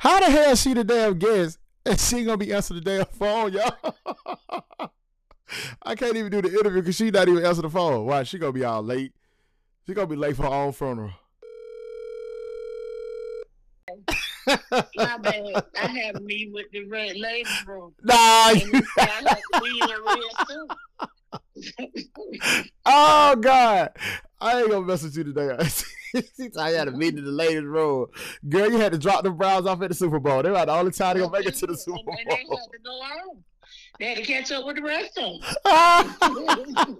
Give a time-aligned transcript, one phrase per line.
[0.00, 3.52] How the hell she the damn guest and she gonna be answering the damn phone,
[3.52, 3.76] y'all?
[5.82, 8.06] I can't even do the interview because she not even answering the phone.
[8.06, 8.22] Why?
[8.22, 9.12] She gonna be all late.
[9.86, 11.10] She gonna be late for her own funeral.
[14.96, 15.66] My bad.
[15.76, 17.92] I have a meeting with the red ladies room.
[18.02, 18.52] Nah.
[18.52, 20.68] And I to be in real soon.
[22.86, 23.90] oh God.
[24.40, 25.58] I ain't gonna mess with you today.
[26.36, 28.06] she thought I had a meeting in the ladies' room.
[28.48, 30.42] Girl, you had to drop the Browns off at the Super Bowl.
[30.42, 32.58] They were the only time they gonna make it to the Super And they Bowl.
[32.58, 33.44] had to go home.
[33.98, 35.40] They had to catch up with the rest of
[36.84, 36.98] them.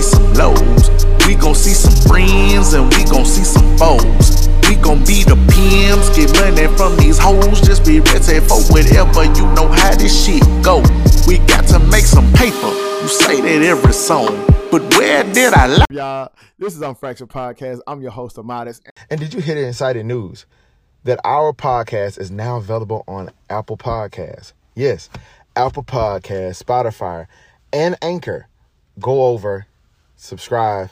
[0.00, 1.26] some lows.
[1.26, 4.48] We gon' see some friends and we gon' see some foes.
[4.80, 7.60] We gon' be the pimps, get money from these hoes.
[7.60, 10.80] Just be ready for whatever you know how this shit go.
[11.28, 12.72] We got to make some paper.
[13.02, 15.84] You say that every song, but where did I lie?
[15.90, 17.80] Y'all, this is I'm Fractured Podcast.
[17.86, 18.80] I'm your host, Amadis.
[19.10, 20.46] And did you hear the exciting news
[21.04, 24.54] that our podcast is now available on Apple Podcasts?
[24.74, 25.10] Yes,
[25.56, 27.26] Apple Podcasts, Spotify,
[27.70, 28.48] and Anchor.
[28.98, 29.66] Go over,
[30.16, 30.88] subscribe,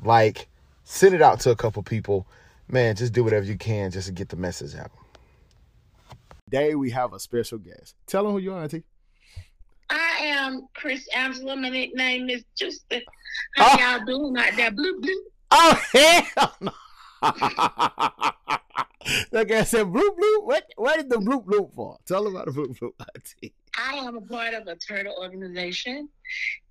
[0.00, 0.46] like,
[0.84, 2.28] send it out to a couple people.
[2.68, 4.90] Man, just do whatever you can just to get the message out.
[6.46, 7.94] Today we have a special guest.
[8.06, 8.84] Tell them who you are, Auntie.
[9.90, 11.56] I am Chris Angela.
[11.56, 13.04] My nickname is Juicy.
[13.56, 13.78] How Oh.
[13.96, 14.70] y'all doing out there?
[14.70, 15.24] Blue, blue.
[15.50, 16.72] Oh hell no!
[19.30, 20.44] that guy said bloop bloop.
[20.44, 21.98] What what is the bloop bloop for?
[22.06, 22.92] Tell him about the bloop bloop.
[23.14, 23.52] Auntie.
[23.76, 26.08] I am a part of a turtle organization,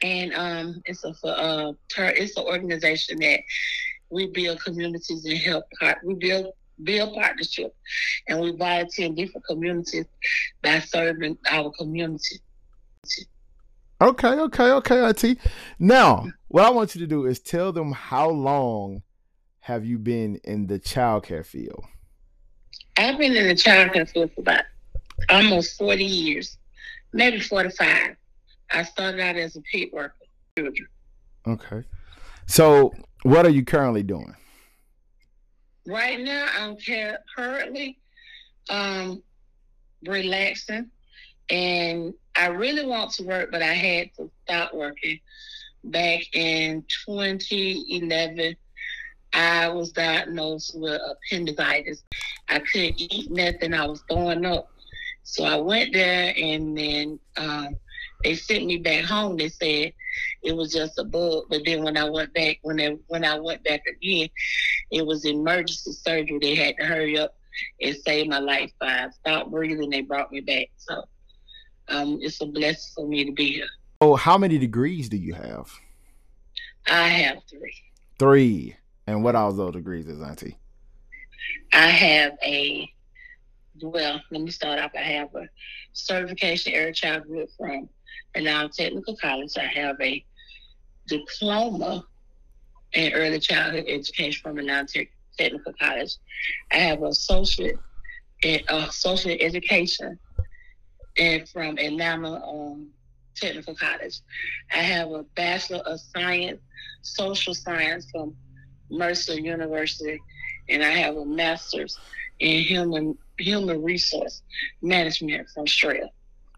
[0.01, 3.41] and um, it's a for uh, tur- it's an organization that
[4.13, 5.65] we build communities and help.
[5.79, 7.75] Part- we build build partnership,
[8.27, 10.05] and we volunteer in different communities
[10.61, 12.37] by serving our community.
[14.01, 15.37] Okay, okay, okay, Auntie.
[15.79, 19.03] Now, what I want you to do is tell them how long
[19.61, 21.83] have you been in the childcare field?
[22.97, 24.65] I've been in the child care field for about
[25.29, 26.57] almost forty years,
[27.13, 28.15] maybe forty-five.
[28.71, 30.15] I started out as a pig worker.
[31.47, 31.83] Okay.
[32.45, 32.93] So,
[33.23, 34.35] what are you currently doing?
[35.85, 36.77] Right now, I'm
[37.35, 37.97] currently
[38.69, 39.21] um,
[40.05, 40.89] relaxing,
[41.49, 45.19] and I really want to work, but I had to stop working
[45.83, 48.55] back in 2011.
[49.33, 52.03] I was diagnosed with appendicitis.
[52.49, 53.73] I couldn't eat nothing.
[53.73, 54.69] I was throwing up.
[55.23, 57.75] So I went there, and then um,
[58.23, 59.37] they sent me back home.
[59.37, 59.93] They said
[60.43, 61.45] it was just a bug.
[61.49, 64.29] But then when I went back, when they, when I went back again,
[64.91, 66.39] it was emergency surgery.
[66.41, 67.35] They had to hurry up
[67.81, 68.71] and save my life.
[68.81, 69.89] I stopped breathing.
[69.89, 70.67] They brought me back.
[70.77, 71.03] So
[71.89, 73.67] um, it's a blessing for me to be here.
[74.01, 75.71] Oh, how many degrees do you have?
[76.87, 77.75] I have three.
[78.19, 78.75] Three.
[79.07, 80.57] And what all those degrees is, Auntie?
[81.73, 82.89] I have a
[83.81, 84.21] well.
[84.31, 84.91] Let me start off.
[84.95, 85.47] I have a
[85.93, 87.89] certification early childhood from
[88.35, 89.51] Atlanta Technical College.
[89.57, 90.23] I have a
[91.07, 92.05] diploma
[92.93, 96.15] in early childhood education from a non-technical College.
[96.71, 97.77] I have an associate
[98.43, 100.19] in uh, social education
[101.17, 101.87] and from a
[102.43, 102.89] um,
[103.35, 104.19] Technical College.
[104.71, 106.59] I have a bachelor of science,
[107.01, 108.35] social science from
[108.89, 110.19] Mercer University,
[110.69, 111.97] and I have a master's
[112.39, 114.43] in human human resource
[114.81, 116.09] management from Strayer.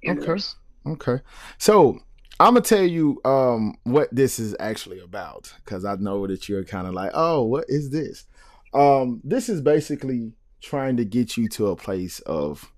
[0.02, 0.58] University.
[0.88, 1.19] Okay.
[1.57, 2.00] So
[2.40, 6.63] I'm gonna tell you um what this is actually about because I know that you're
[6.63, 8.25] kind of like, oh, what is this?
[8.73, 12.72] Um, this is basically trying to get you to a place of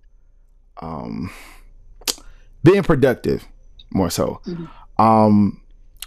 [0.81, 1.31] um
[2.63, 3.45] being productive,
[3.91, 4.41] more so.
[4.45, 4.69] Mhm.
[4.99, 5.61] Um,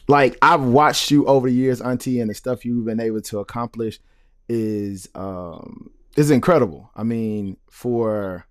[0.08, 3.38] like I've watched you over the years, Auntie, and the stuff you've been able to
[3.38, 4.00] accomplish
[4.48, 6.90] is um is incredible.
[6.94, 8.46] I mean, for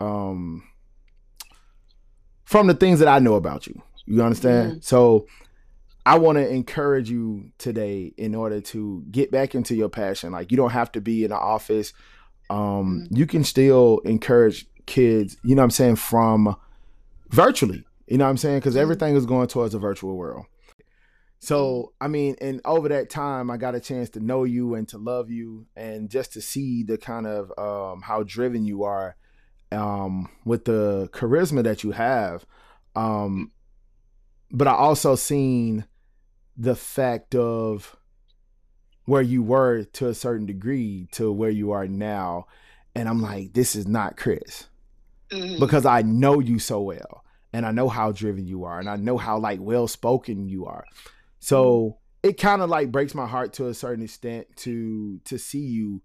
[0.00, 0.64] um
[2.52, 3.80] from the things that I know about you.
[4.04, 4.84] You understand?
[4.84, 5.26] So
[6.04, 10.32] I want to encourage you today in order to get back into your passion.
[10.32, 11.94] Like you don't have to be in the office.
[12.50, 16.54] Um, you can still encourage kids, you know what I'm saying, from
[17.30, 17.86] virtually.
[18.06, 18.58] You know what I'm saying?
[18.58, 20.44] Because everything is going towards a virtual world.
[21.38, 24.86] So, I mean, and over that time, I got a chance to know you and
[24.88, 29.16] to love you and just to see the kind of um, how driven you are
[29.72, 32.44] um, with the charisma that you have.
[32.94, 33.52] Um,
[34.50, 35.86] but I also seen
[36.56, 37.96] the fact of
[39.04, 42.46] where you were to a certain degree to where you are now.
[42.94, 44.68] And I'm like, this is not Chris
[45.30, 45.58] Mhm.
[45.58, 48.96] because I know you so well and I know how driven you are and I
[48.96, 50.84] know how like well spoken you are.
[51.40, 55.64] So it kind of like breaks my heart to a certain extent to to see
[55.64, 56.02] you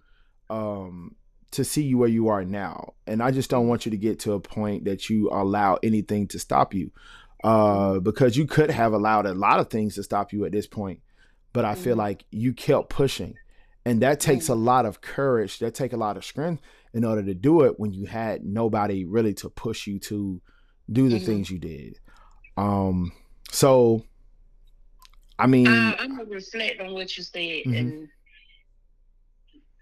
[0.49, 1.15] um
[1.51, 2.94] to see you where you are now.
[3.05, 6.27] And I just don't want you to get to a point that you allow anything
[6.29, 6.91] to stop you.
[7.44, 10.67] Uh, because you could have allowed a lot of things to stop you at this
[10.67, 10.99] point.
[11.53, 11.99] But I feel Mhm.
[11.99, 13.35] like you kept pushing.
[13.85, 14.63] And that takes a Mhm.
[14.65, 15.59] lot of courage.
[15.59, 16.61] That take a lot of strength
[16.94, 20.41] in order to do it when you had nobody really to push you to
[20.91, 21.25] do the Mhm.
[21.25, 21.99] things you did.
[22.57, 23.13] Um,
[23.51, 24.03] so
[25.39, 27.77] I mean, I, I'm gonna reflect on what you said, Mhm.
[27.79, 28.09] and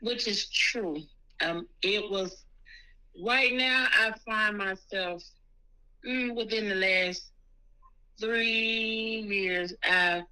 [0.01, 1.01] which is true.
[1.41, 2.45] Um, it was
[3.23, 3.87] right now.
[3.91, 5.23] I find myself
[6.05, 7.31] mm, within the last
[8.19, 9.73] three years.
[9.89, 10.23] I've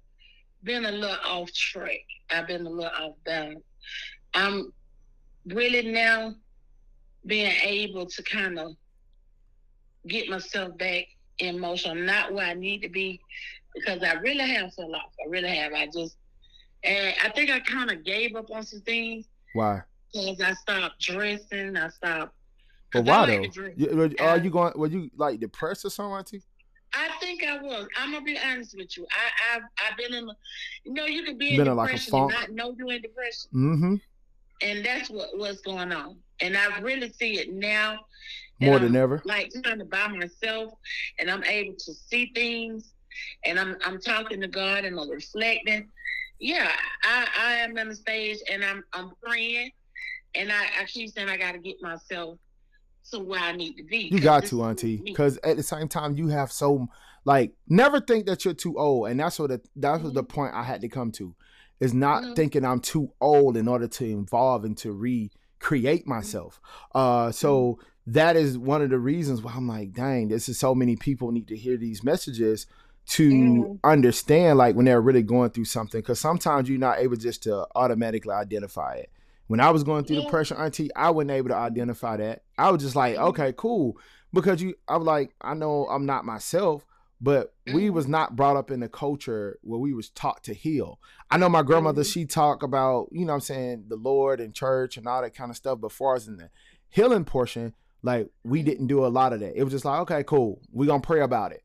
[0.62, 2.04] been a little off track.
[2.30, 3.64] I've been a little off balance.
[4.34, 4.72] I'm
[5.46, 6.34] really now
[7.26, 8.72] being able to kind of
[10.06, 11.04] get myself back
[11.38, 11.90] in motion.
[11.90, 13.20] I'm not where I need to be
[13.74, 15.12] because I really have fell off.
[15.24, 15.72] I really have.
[15.72, 16.16] I just,
[16.82, 19.82] and I think I kind of gave up on some things why?
[20.14, 21.76] Because I stopped dressing.
[21.76, 22.34] I stopped.
[22.92, 23.70] But why like though?
[23.76, 24.72] You- Are you going?
[24.76, 26.42] Were you like depressed or something, Auntie?
[26.96, 27.88] I think I was.
[27.98, 29.04] I'm gonna be honest with you.
[29.10, 30.30] I, I've I've been in,
[30.84, 32.92] you know, you can be in Been in like a depression and not know you're
[32.92, 33.94] in depression, Mm-hmm.
[34.62, 36.16] and that's what what's going on.
[36.40, 37.98] And I really see it now.
[38.60, 39.20] More I'm, than ever.
[39.24, 40.72] Like trying to by myself,
[41.18, 42.92] and I'm able to see things,
[43.44, 45.88] and I'm I'm talking to God and I'm reflecting.
[46.38, 46.70] Yeah,
[47.02, 49.72] I I am in the stage, and I'm I'm praying,
[50.34, 52.38] and I I keep saying I got to get myself
[53.12, 54.08] to where I need to be.
[54.10, 56.88] You got to, Auntie, because at the same time you have so
[57.24, 60.54] like never think that you're too old, and that's what the, that was the point
[60.54, 61.34] I had to come to,
[61.80, 62.36] is not Mhm.
[62.36, 66.60] thinking I'm too old in order to evolve and to recreate myself.
[66.94, 70.74] Uh, so that is one of the reasons why I'm like, dang, this is so
[70.74, 72.66] many people need to hear these messages
[73.06, 73.78] to Mhm.
[73.84, 77.66] understand like when they're really going through something because sometimes you're not able just to
[77.74, 79.10] automatically identify it
[79.48, 80.24] when i was going through Yeah.
[80.24, 83.28] depression auntie i wasn't able to identify that i was just like Mhm.
[83.28, 83.96] okay cool
[84.32, 86.84] because you I'm like i know i'm not myself
[87.20, 87.92] but we Mhm.
[87.92, 90.98] was not brought up in a culture where we was taught to heal
[91.30, 92.12] i know my grandmother Mhm.
[92.12, 95.34] she talked about you know what i'm saying the lord and church and all that
[95.34, 96.50] kind of stuff but far as in the
[96.90, 100.22] healing portion like we didn't do a lot of that it was just like okay
[100.24, 101.62] cool we gonna pray about it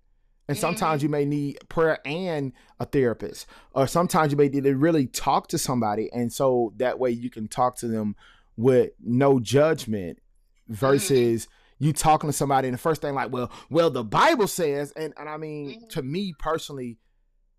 [0.50, 1.04] and sometimes Mhm.
[1.04, 5.48] you may need prayer and a therapist, or sometimes you may need to really talk
[5.48, 8.16] to somebody, and so that way you can talk to them
[8.58, 10.20] with no judgment,
[10.68, 11.48] versus
[11.80, 15.14] you talking to somebody and the first thing like, well, well, the Bible says, and
[15.18, 15.90] and I mean, Mhm.
[15.92, 16.98] to me personally,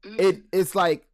[0.05, 0.21] Mhm.
[0.21, 1.07] it it's like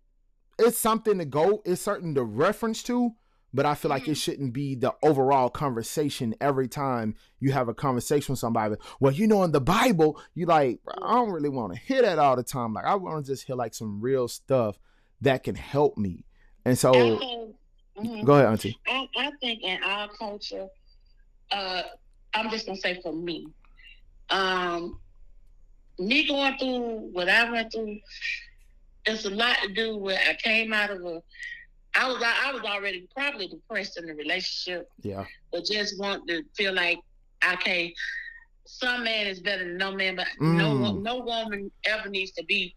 [0.58, 3.12] it's something to go, it's certain to reference to,
[3.56, 4.23] but I feel like it Mhm.
[4.23, 8.76] shouldn't be the overall conversation every time you have a conversation with somebody.
[9.00, 12.19] Well, you know, in the Bible, you like, I don't really want to hear that
[12.19, 12.75] all the time.
[12.75, 14.79] Like, I want to just hear like some real stuff
[15.23, 16.26] that can help me.
[16.67, 18.25] And so, mhm.
[18.25, 18.79] go ahead, Auntie.
[18.87, 20.69] I, I think in our culture,
[21.50, 21.82] uh,
[22.35, 23.47] I'm just gonna say for me,
[24.29, 25.00] um,
[25.99, 28.00] me going through what I went through,
[29.06, 31.23] it's a lot to do with I came out of a,
[31.98, 36.43] I was I was already probably depressed in the relationship, Yeah, but just want to
[36.56, 36.98] feel like
[37.54, 37.94] okay,
[38.66, 40.81] some man is better than no man, but no Mm.
[40.81, 42.75] wo- no woman ever needs to be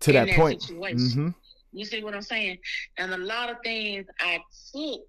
[0.00, 0.62] to in that that point.
[0.62, 1.10] situation.
[1.10, 1.28] hmm
[1.72, 2.58] You see what I'm saying?
[2.98, 4.40] And a lot of things I
[4.74, 5.00] took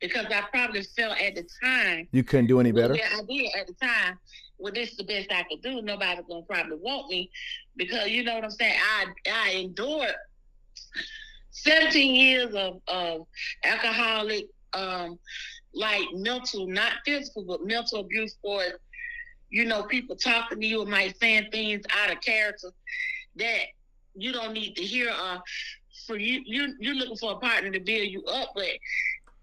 [0.00, 2.94] because I probably felt at the time, You couldn't do any better.
[2.94, 4.18] yeah, I did at the time.
[4.58, 5.82] Well, this is the best I could do.
[5.82, 7.30] Nobody's gonna probably want me
[7.76, 8.78] because you know what I'm saying.
[8.80, 10.14] I I endured
[11.50, 13.26] 17 years of of
[13.64, 15.18] alcoholic, um,
[15.74, 18.62] like mental, not physical, but mental abuse for,
[19.50, 22.68] you know, people talking to you and might saying things out of character
[23.36, 23.64] that
[24.14, 25.10] you don't need to hear.
[25.10, 25.38] Uh,
[26.06, 28.68] for you, you you're looking for a partner to build you up, but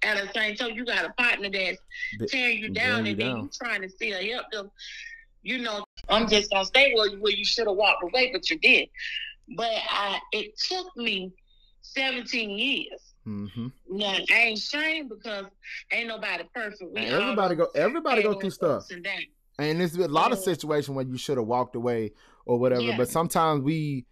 [0.04, 3.28] at the same time, you got a partner that's tearing you down, you and then
[3.28, 3.40] down.
[3.44, 4.72] you trying to still help them.
[5.42, 8.50] You know, I'm just gonna stay where you, where you should have walked away, but
[8.50, 8.90] you did.
[9.56, 11.32] But I, it took me
[11.96, 13.14] 17 years.
[13.24, 15.46] hmm Now I ain't ashamed because
[15.92, 16.84] ain't nobody perfect.
[16.94, 18.86] We everybody go, everybody go through stuff.
[18.92, 19.08] and
[19.58, 20.44] and there's a lot of Yeah.
[20.46, 22.12] situations where you should have walked away
[22.46, 22.98] or whatever Yeah.
[22.98, 24.06] but sometimes we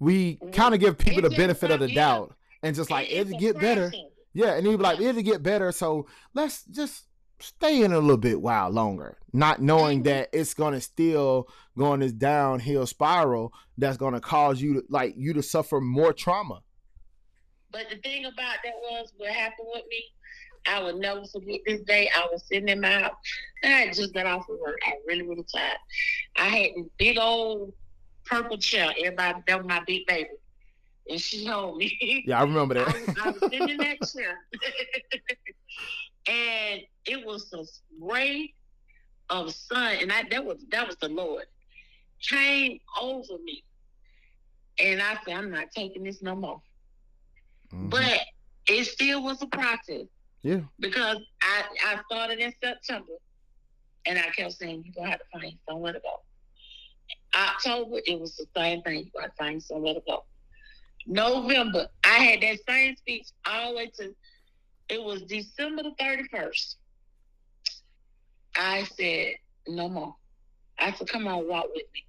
[0.00, 1.94] we kind of give people the benefit of the yeah.
[1.94, 3.92] doubt and just like It- it'll get better
[4.32, 7.04] yeah and you'd be like it'll get better so let's just
[7.40, 12.00] stay in a little bit while longer not knowing that it's gonna still go on
[12.00, 16.60] this downhill spiral that's gonna cause you to like you to suffer more trauma
[17.70, 20.04] But the thing about that was what happened with me.
[20.66, 22.10] I would never forget this day.
[22.14, 23.14] I was sitting in my house.
[23.64, 24.78] I had just got off of work.
[24.86, 25.78] I really, really tired.
[26.36, 27.72] I had this big old
[28.26, 28.92] purple chair.
[28.98, 30.30] Everybody, that was my big baby.
[31.08, 32.22] And she held me.
[32.26, 34.38] yeah i remember I that was, I was sitting in that chair.
[36.28, 37.64] and it was a
[38.00, 38.52] ray
[39.30, 41.44] of sun, and I, that was that was the Lord
[42.20, 43.64] came over me,
[44.78, 46.60] and I said, "I'm not taking this no more."
[47.72, 47.90] Mhm.
[47.90, 48.20] But
[48.68, 50.06] it still was a process
[50.42, 53.12] yeah, because I I started in September,
[54.06, 56.22] and I kept saying, "You're gonna have to find somewhere to go."
[57.34, 59.04] October, it was the same thing.
[59.04, 60.24] You gotta find somewhere to go.
[61.06, 64.14] November, I had that same speech all the way to
[64.88, 66.76] it was December the 31st.
[68.56, 69.34] I said,
[69.66, 70.16] no more.
[70.78, 72.04] I said, come on, walk with me.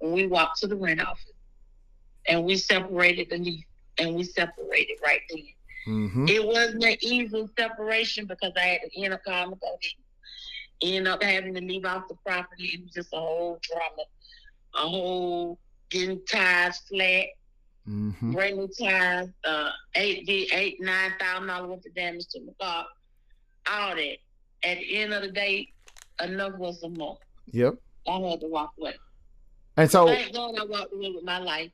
[0.00, 1.24] And we walked to the rent office.
[2.28, 3.64] And we separated the lease.
[3.98, 5.44] And we separated right then.
[5.84, 9.94] hmm It wasn't an easy separation because I had to end up calling the police.
[10.82, 12.72] End up having to leave off the property.
[12.74, 14.02] It was just a whole drama.
[14.74, 15.58] A whole
[15.90, 17.26] getting tires flat,
[17.86, 22.52] hmm brand new tires, uh, eight, eight, nine thousand dollars worth of damage to my
[22.60, 22.84] car,
[23.70, 24.16] all that.
[24.64, 25.68] At the end of the day,
[26.22, 27.18] enough was enough.
[27.52, 27.74] Yep.
[28.08, 28.94] I had to walk away.
[29.78, 31.70] And so, Thank God I walked away with my life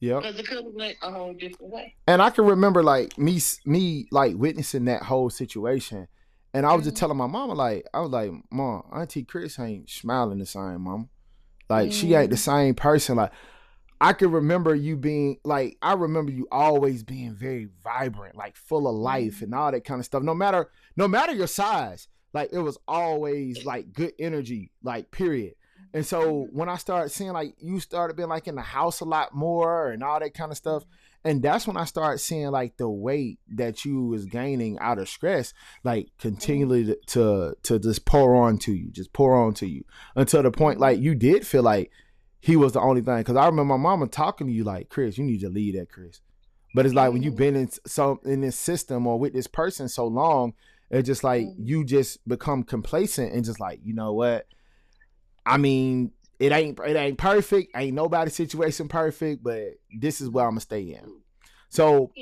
[0.00, 0.22] yep.
[0.22, 1.94] because it could have went a whole different way.
[2.06, 6.08] And I can remember like me, me like witnessing that whole situation.
[6.54, 7.00] And I was just Mhm.
[7.00, 11.08] telling my mama, like, I was like, Mom, Auntie Chris ain't smiling the same, Mama.
[11.68, 12.38] Like, she ain't the Mhm.
[12.40, 13.16] same person.
[13.16, 13.32] Like,
[14.00, 18.88] I can remember you being like, I remember you always being very vibrant, like full
[18.88, 20.22] of life and all that kind of stuff.
[20.22, 25.54] No matter, no matter your size, like it was always like good energy, like period.
[25.94, 26.58] And so mm-hmm.
[26.58, 29.90] when I started seeing like you started being like in the house a lot more
[29.90, 31.28] and all that kind of stuff, mm-hmm.
[31.28, 35.08] and that's when I started seeing like the weight that you was gaining out of
[35.08, 35.54] stress,
[35.84, 36.28] like mm-hmm.
[36.28, 40.42] continually to to, to just pour on to you, just pour on to you until
[40.42, 41.90] the point like you did feel like
[42.40, 43.18] he was the only thing.
[43.18, 45.90] Because I remember my mama talking to you like, Chris, you need to leave that,
[45.90, 46.20] Chris.
[46.74, 49.88] But it's like when you've been in some in this system or with this person
[49.88, 50.52] so long,
[50.90, 54.46] it's just like you just become complacent and just like, you know what?
[55.48, 57.72] I mean, it ain't it ain't perfect.
[57.74, 59.62] Ain't nobody's situation perfect, but
[59.98, 61.20] this is where I'm gonna stay in.
[61.70, 62.12] So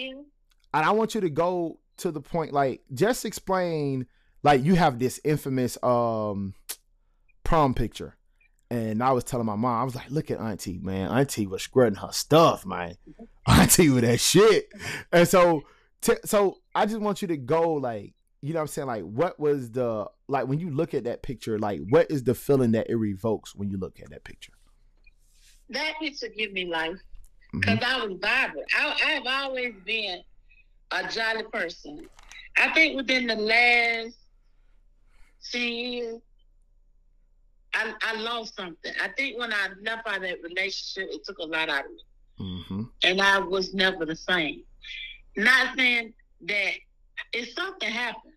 [0.73, 4.07] and I want you to go to the point, like just explain,
[4.43, 6.55] like you have this infamous um
[7.45, 8.17] prom picture,
[8.71, 11.63] and I was telling my mom, I was like, look at Auntie, man, Auntie was
[11.63, 12.97] squirting her stuff, man,
[13.47, 14.69] Auntie with that shit,
[15.13, 15.63] and so,
[16.01, 18.15] t- so I just want you to go, like,
[18.47, 21.23] you know, what I'm saying, like, what was the like when you look at that
[21.23, 24.53] picture, like, what is the feeling that it revokes when you look at that picture?
[25.71, 26.99] That picture give me life
[27.53, 28.67] because I was vibrant.
[28.77, 30.21] I, I've always been
[30.93, 32.07] a jolly person.
[32.57, 34.17] I think within the last
[35.51, 36.21] ten years,
[37.75, 38.93] I, I lost something.
[39.03, 41.91] I think when I left out of that relationship, it took a lot out of
[41.91, 42.03] me,
[42.39, 42.83] Mm-hmm.
[43.03, 44.63] and I was never the same.
[45.37, 46.13] Not saying
[46.43, 46.73] that
[47.33, 48.35] if something happened,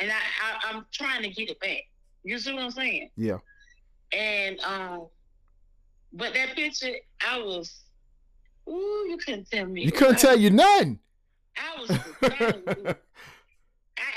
[0.00, 1.88] and I, I I'm trying to get it back.
[2.22, 3.10] You see what I'm saying?
[3.16, 3.38] Yeah.
[4.12, 5.06] And um,
[6.12, 6.94] but that picture,
[7.28, 7.82] I was,
[8.68, 9.84] ooh, you couldn't tell me.
[9.84, 10.98] You couldn't tell you nothing.
[11.56, 11.90] I was.
[12.22, 12.26] I,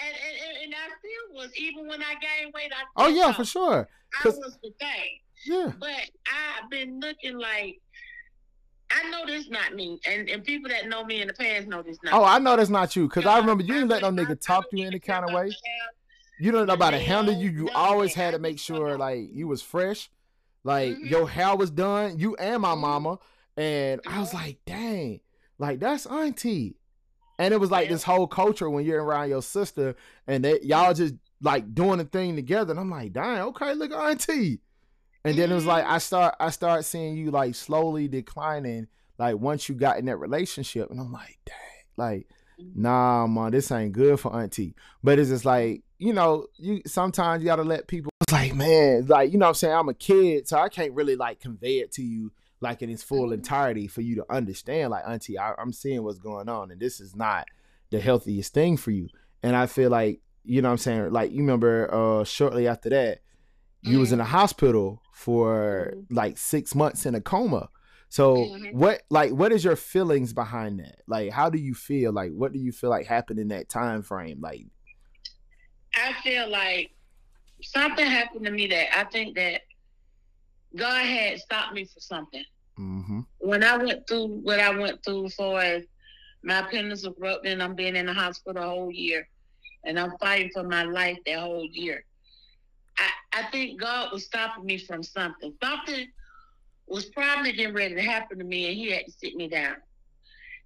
[0.05, 2.71] and, and, I still was, even when I gained weight.
[2.71, 3.87] I oh yeah, for sure.
[4.23, 5.19] I was the thing.
[5.45, 5.71] Yeah.
[5.79, 7.79] But I've been looking like,
[9.07, 11.81] I know this not me, and and people that know me in the past know
[11.81, 12.13] this not.
[12.13, 12.25] Oh, me.
[12.25, 14.77] I know that's not you, cause I remember you didn't let no nigga talk to
[14.77, 15.51] you any kind of way.
[16.39, 17.49] You don't know about to handle you.
[17.49, 20.09] You always had to make sure like you was fresh,
[20.63, 21.09] like Mhm.
[21.09, 22.19] your hair was done.
[22.19, 22.79] You and my Mhm.
[22.81, 23.19] mama,
[23.55, 24.33] and I was Mhm.
[24.33, 25.21] like, dang,
[25.57, 26.75] like that's auntie.
[27.39, 27.93] And it was like Yeah.
[27.93, 29.95] this whole culture when you're around your sister,
[30.27, 32.71] and they y'all just like doing the thing together.
[32.71, 34.59] And I'm like, dang, okay, look, auntie.
[35.27, 35.85] And then it was like.
[35.85, 40.17] I start I start seeing you like slowly declining, like once you got in that
[40.17, 41.55] relationship, and I'm like, dang,
[41.97, 42.27] like
[42.73, 44.73] nah, man, this ain't good for auntie.
[45.03, 49.05] But it's just like, you know, you sometimes you gotta let people it's like, man,
[49.07, 49.73] like, you know what I'm saying?
[49.73, 53.03] I'm a kid, so I can't really like convey it to you like in its
[53.03, 53.35] full Mhm.
[53.35, 54.89] entirety for you to understand.
[54.89, 57.47] Like, auntie, I, I'm seeing what's going on, and this is not
[57.91, 59.07] the healthiest thing for you.
[59.43, 61.11] And I feel like, you know what I'm saying?
[61.11, 63.19] Like, you remember uh shortly after that,
[63.87, 66.07] you was in a hospital for Mhm.
[66.11, 67.69] like six months in a coma.
[68.09, 68.73] So Mhm.
[68.73, 71.01] what like what is your feelings behind that?
[71.07, 72.11] Like how do you feel?
[72.13, 74.39] Like what do you feel like happened in that time frame?
[74.41, 74.65] Like
[75.95, 76.91] I feel like
[77.61, 79.61] something happened to me that I think that
[80.75, 82.43] God had stopped me for something.
[82.77, 83.21] mm-hmm.
[83.39, 85.83] When I went through what I went through as far as
[86.43, 89.27] my appendix erupted and I'm being in the hospital a whole year
[89.83, 92.05] and I'm fighting for my life that whole year.
[92.97, 95.53] I, I think God was stopping me from something.
[95.63, 96.07] Something
[96.87, 99.75] was probably getting ready to happen to me and he had to sit me down.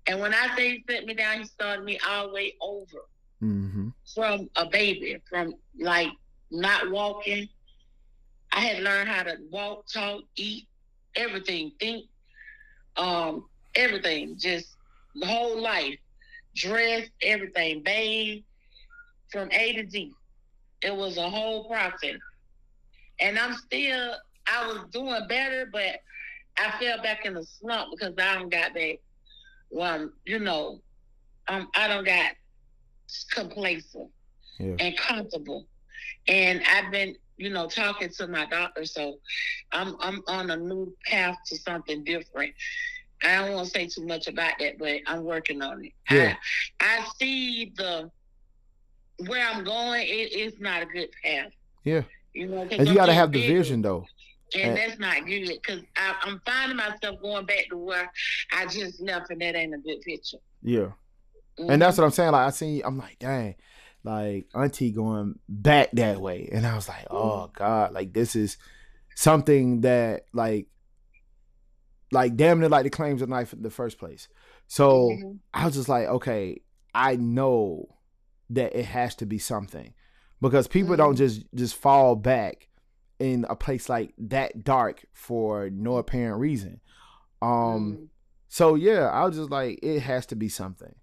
[0.07, 3.01] And when I say he set me down, he started me all the way over.
[3.43, 3.88] Mm-hmm.
[4.13, 6.11] from a baby, from like
[6.51, 7.50] not walking.
[8.51, 10.67] I had learned how to walk, talk, eat,
[11.15, 12.05] everything, think,
[12.97, 14.75] um, everything, just
[15.15, 15.97] the whole life,
[16.55, 18.43] dress, everything, bathe,
[19.31, 20.13] from A to Z.
[20.81, 22.17] It was a whole process.
[23.19, 24.15] And I'm still,
[24.47, 26.00] I was doing better, but
[26.57, 28.97] I fell back in the slump because I don't got that,
[29.69, 30.81] well, you know,
[31.47, 32.31] um, I don't got
[33.33, 34.09] complacent
[34.59, 34.75] Yeah.
[34.79, 35.67] and comfortable.
[36.27, 39.17] And I've been, you know, talking to my doctor, so
[39.71, 42.53] I'm I'm on a new path to something different.
[43.23, 45.93] I don't want to say too much about that, but I'm working on it.
[46.09, 46.35] Yeah.
[46.79, 48.11] I, I see the
[49.27, 50.01] where I'm going.
[50.07, 51.51] It is not a good path.
[51.83, 52.03] Yeah.
[52.33, 54.05] You know, And you got to have the vision though.
[54.55, 58.11] and and- that's not good because I'm finding myself going back to where
[58.53, 60.37] I just left, and that ain't a good picture.
[60.61, 60.91] Yeah.
[61.59, 61.71] Mhm.
[61.73, 62.31] And that's what I'm saying.
[62.31, 63.55] Like I see, I'm like, dang,
[64.03, 68.57] like Auntie going back that way, and I was like, oh God, like this is
[69.15, 70.67] something that like,
[72.11, 74.27] like damn near like the claims of knife in the first place.
[74.67, 75.39] So Mhm.
[75.53, 76.61] I was just like, okay,
[76.93, 77.97] I know
[78.51, 79.93] that it has to be something
[80.41, 81.17] because people don't Mhm.
[81.17, 82.67] just just fall back
[83.20, 86.79] in a place like that dark for no apparent reason.
[87.41, 87.98] Um.
[87.98, 88.08] Mhm.
[88.48, 90.93] So yeah, I was just like, it has to be something,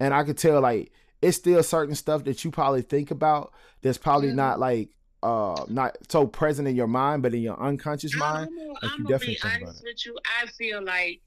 [0.00, 3.98] and I could tell like it's still certain stuff that you probably think about that's
[3.98, 4.34] probably Mhm.
[4.36, 4.90] not like
[5.22, 8.48] uh not so present in your mind, but in your unconscious mind.
[8.48, 10.18] I'm gonna, like, I'm you definitely be think about honest with you.
[10.42, 11.20] I feel like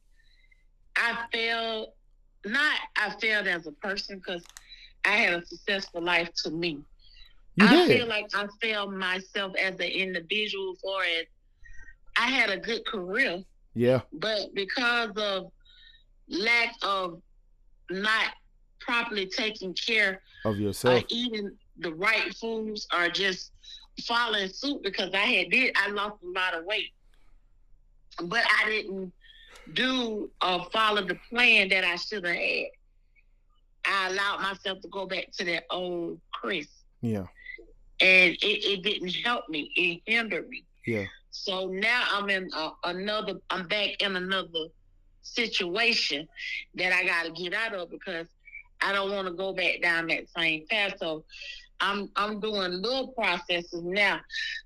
[0.95, 1.89] I failed.
[2.45, 4.43] Not I failed as a person because
[5.07, 6.79] I had a successful life to me.
[7.55, 11.29] You I did, feel like I failed myself as an individual for it.
[12.17, 15.51] I had a good career, yeah, but because of
[16.29, 17.21] lack of
[17.89, 18.33] not
[18.79, 21.03] properly taking care of or yourself.
[21.09, 23.51] eating the right foods or just
[24.05, 26.91] following suit because I had did I lost a lot of weight.
[28.23, 29.13] But I didn't
[29.73, 32.65] do or follow the plan that I should have had.
[33.87, 36.67] I allowed myself to go back to that old Chris.
[37.01, 37.25] Yeah,
[38.01, 39.71] And it, it didn't help me.
[39.75, 40.63] It hindered me.
[40.85, 44.67] yeah, So now I'm in a, another, I'm back in another
[45.21, 46.27] situation
[46.75, 48.27] that I got to get out of because
[48.81, 50.95] I don't want to go back down that same path.
[50.99, 51.23] So
[51.79, 54.19] I'm I'm doing little processes now.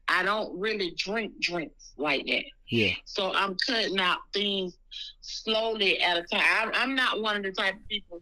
[0.08, 2.46] I don't really drink drinks like that.
[2.70, 4.78] yeah, So I'm cutting out things
[5.22, 6.42] slowly at a time.
[6.62, 8.22] I'm, I'm not one of the type of people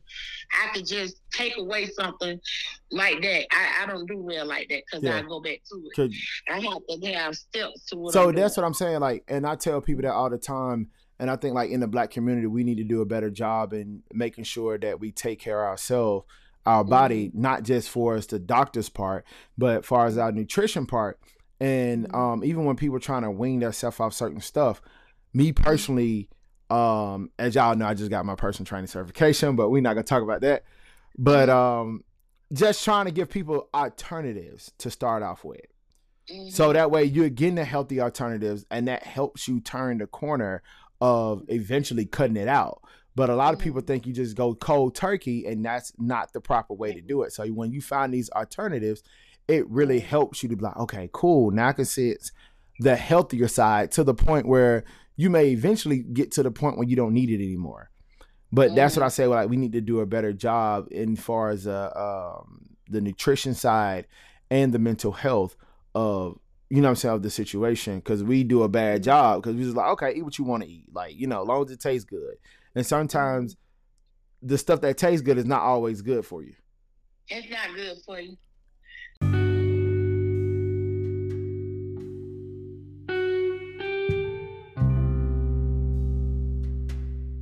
[0.51, 2.39] I could just take away something
[2.91, 3.45] like that.
[3.51, 5.17] I, I don't do well like that because Yeah.
[5.17, 6.13] I go back to it.
[6.49, 8.63] I have to have steps to what so I'm that's doing.
[8.63, 8.99] what I'm saying.
[8.99, 10.89] Like, and I tell people that all the time.
[11.21, 13.73] And I think like in the black community, we need to do a better job
[13.73, 16.25] in making sure that we take care of ourselves,
[16.65, 19.25] our body, not just for us the doctor's part,
[19.57, 21.19] but far as our nutrition part.
[21.59, 22.15] And Mhm.
[22.15, 24.81] um, even when people are trying to wean themselves off certain stuff,
[25.33, 26.29] me personally,
[26.69, 30.03] um, as y'all know, I just got my personal training certification, but we're not gonna
[30.03, 30.63] talk about that.
[31.17, 32.03] But um,
[32.53, 35.61] just trying to give people alternatives to start off with.
[36.51, 40.61] So that way you're getting the healthy alternatives and that helps you turn the corner
[41.01, 42.81] of eventually cutting it out.
[43.15, 43.87] But a lot of people Mhm.
[43.87, 47.33] think you just go cold turkey and that's not the proper way to do it.
[47.33, 49.01] So when you find these alternatives,
[49.47, 51.49] it really helps you to be like, okay, cool.
[51.49, 52.31] Now I can see it's
[52.79, 54.83] the healthier side to the point where
[55.19, 57.89] you may eventually get to the point where you don't need it anymore.
[58.53, 59.27] But that's what I say.
[59.27, 61.91] Like we need to do a better job in far as uh,
[62.39, 64.07] um, the nutrition side
[64.49, 65.57] and the mental health
[65.93, 69.05] of you know what I'm saying of the situation because we do a bad Mhm.
[69.05, 71.41] job because we just like okay eat what you want to eat like you know
[71.41, 72.35] as long as it tastes good
[72.75, 73.57] and sometimes
[74.41, 76.53] the stuff that tastes good is not always good for you.
[77.27, 78.37] It's not good for you.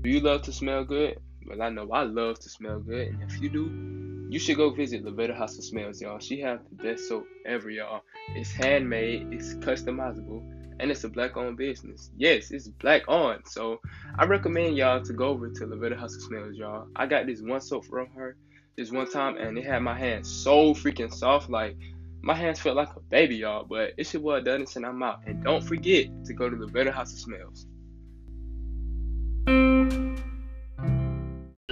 [0.08, 1.20] Do you love to smell good?
[1.46, 4.70] Well, I know I love to smell good, and if you do, you should go
[4.70, 6.18] visit Lavetta House of Smells, y'all.
[6.20, 8.04] She has the best soap ever, y'all.
[8.34, 12.10] It's handmade, it's customizable, and it's a black-owned business.
[12.16, 13.82] Yes, it's black-owned, so
[14.18, 16.88] I recommend y'all to go over to Lavetta House of Smells, y'all.
[16.96, 18.38] I got this one soap from her
[18.78, 21.76] this one time, and it had my hands so freaking soft, like
[22.22, 23.66] my hands felt like a baby, y'all.
[23.66, 25.24] But it's your boy Dennis, and I'm out.
[25.28, 27.68] And don't forget to go to Lavetta House of Smells.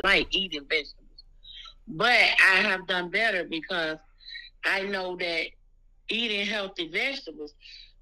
[0.05, 1.23] Like eating vegetables.
[1.87, 3.97] But I have done better because
[4.63, 5.47] I know that
[6.09, 7.53] eating healthy vegetables,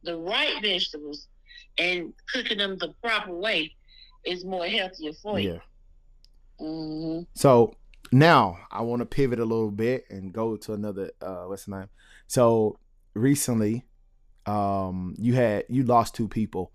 [0.04, 1.28] the right vegetables,
[1.78, 3.72] and cooking them the proper way
[4.26, 5.60] is more healthier for you.
[6.60, 6.66] Yeah.
[6.66, 7.76] hmm So
[8.12, 11.78] now I want to pivot a little bit and go to another uh what's the
[11.78, 11.89] name?
[12.28, 12.80] So
[13.13, 13.86] recently,
[14.46, 16.72] um, you had you lost two people,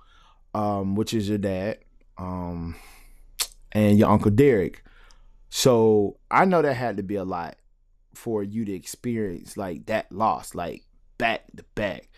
[0.55, 1.79] um, which is your dad,
[2.17, 2.77] um,
[3.73, 4.83] and your uncle Derek.
[5.51, 7.57] So I know that had to be a lot
[8.15, 10.85] for you to experience like that loss, like
[11.17, 12.09] back to back.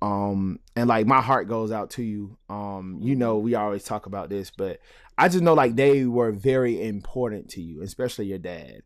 [0.00, 2.36] Um, and like my heart goes out to you.
[2.48, 4.80] Um, you know, we always talk about this, but
[5.16, 8.82] I just know like they were very important to you, especially your dad.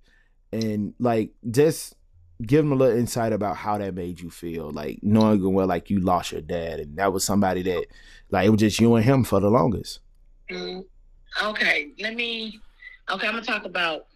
[0.53, 1.95] And like just
[2.43, 5.89] give them a little insight about how that made you feel, like knowing well like
[5.89, 7.87] you lost your dad and that was somebody that
[8.31, 10.01] like it was just you and him for the longest.
[10.51, 10.85] Mm,
[11.43, 12.61] okay, let me.
[13.11, 14.07] Okay, I'm gonna talk about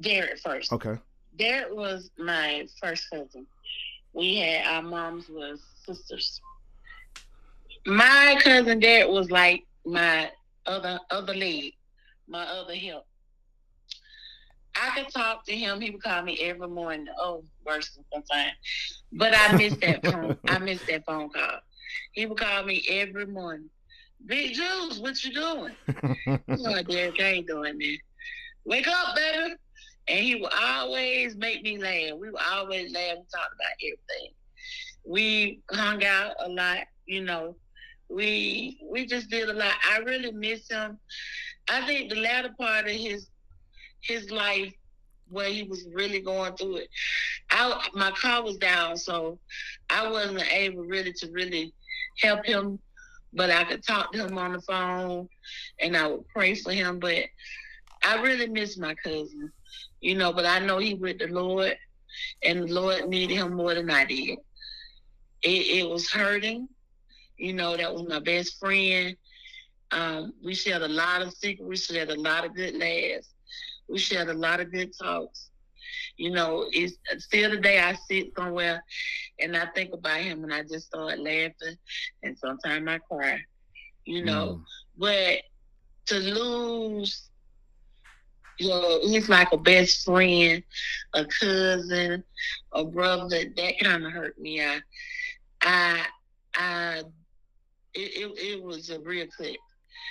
[0.00, 0.72] Derek first.
[0.72, 0.96] Okay.
[1.36, 3.46] Derek was my first cousin.
[4.12, 6.40] We had our moms was sisters.
[7.86, 10.30] My cousin Derek was like my
[10.66, 11.72] other other leg,
[12.28, 13.04] my other hip.
[14.74, 15.80] I could talk to him.
[15.80, 17.06] He would call me every morning.
[17.18, 18.52] Oh, worse than sometimes.
[19.12, 20.36] But I missed that phone.
[20.46, 21.60] I missed that phone call.
[22.12, 23.70] He would call me every morning.
[24.26, 25.74] Big Juice, what you doing?
[26.48, 27.98] oh, Derek, I ain't doing that.
[28.64, 29.54] Wake up, baby.
[30.08, 32.18] And he would always make me laugh.
[32.18, 34.34] We would always laugh and talk about everything.
[35.04, 37.56] We hung out a lot, you know.
[38.08, 39.74] We we just did a lot.
[39.90, 40.98] I really miss him.
[41.68, 43.28] I think the latter part of his
[44.00, 44.72] his life
[45.30, 46.88] where he was really going through it.
[47.50, 49.38] I my car was down, so
[49.90, 51.72] I wasn't able really to really
[52.20, 52.78] help him,
[53.32, 55.28] but I could talk to him on the phone
[55.80, 56.98] and I would pray for him.
[56.98, 57.24] But
[58.04, 59.52] I really miss my cousin,
[60.00, 61.76] you know, but I know he with the Lord
[62.42, 64.38] and the Lord needed him more than I did.
[65.42, 66.68] It, it was hurting,
[67.36, 69.16] you know, that was my best friend.
[69.90, 73.32] Um, we shared a lot of secrets, we shared a lot of good laughs
[73.92, 75.50] we shared a lot of good talks.
[76.16, 78.82] You know, it's still today I sit somewhere
[79.40, 81.76] and I think about him and I just start laughing
[82.22, 83.40] and sometimes I cry.
[84.04, 84.60] You know.
[84.60, 84.64] Mm.
[84.98, 85.42] But
[86.06, 87.30] to lose
[88.58, 90.62] you know, he's like a best friend,
[91.14, 92.22] a cousin,
[92.72, 93.44] a brother.
[93.56, 94.62] That kind of hurt me.
[94.62, 94.80] I,
[95.62, 96.06] I,
[96.54, 97.02] I,
[97.94, 99.56] it, it, it was a real clip.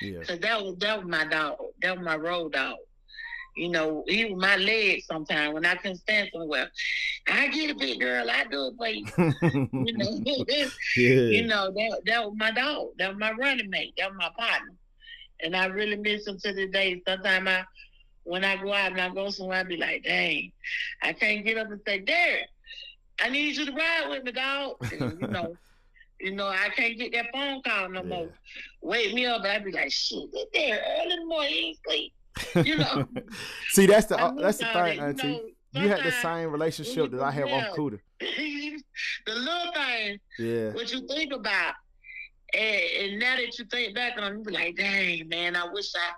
[0.02, 0.24] Yeah.
[0.24, 1.58] Cause that was that was my dog.
[1.82, 2.78] That was my road dog.
[3.56, 6.72] You know, he was my leg sometimes when I couldn't stand somewhere.
[7.28, 9.06] I get a big girl, I do it for you.
[9.86, 10.24] you know,
[10.98, 11.16] yeah.
[11.16, 12.90] you know, that that was my dog.
[12.98, 13.94] That was my running mate.
[13.98, 14.74] That was my partner.
[15.44, 17.02] And I really miss him to this day.
[17.06, 17.66] Sometimes I
[18.24, 20.52] when I go out and I go somewhere, I be like, dang,
[21.02, 22.48] I can't get up and say, Derek,
[23.20, 24.76] I need you to ride with me, dog.
[24.92, 25.56] And, you know,
[26.20, 28.08] you know, I can't get that phone call no yeah.
[28.08, 28.30] more.
[28.82, 31.78] Wake me up, I be like, shit, get there early in the morning, he ain't
[31.86, 32.14] sleep.
[32.56, 33.08] You know.
[33.70, 35.56] See, that's the uh, that's the thing, Auntie.
[35.74, 38.00] You, had the same relationship that I have with Cooter.
[38.20, 38.82] the
[39.28, 40.20] little thing.
[40.38, 40.74] Yeah.
[40.74, 41.76] What you think about,
[42.54, 45.94] and, and now that you think back on, you be like, dang man, I wish
[45.96, 46.12] I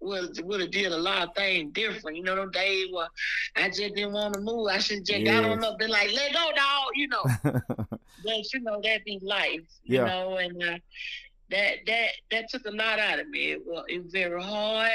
[0.00, 2.16] would would have did a lot of things different.
[2.16, 3.08] You know, them days where
[3.56, 4.68] I just didn't want to move.
[4.68, 5.40] I should just yes.
[5.40, 6.90] got on up, been like, let go, dog.
[6.94, 9.60] You know, but you know that be life.
[9.84, 10.04] You yeah.
[10.04, 10.78] know, and uh,
[11.50, 13.52] that that that took a lot out of me.
[13.52, 14.90] It was, it was very hard.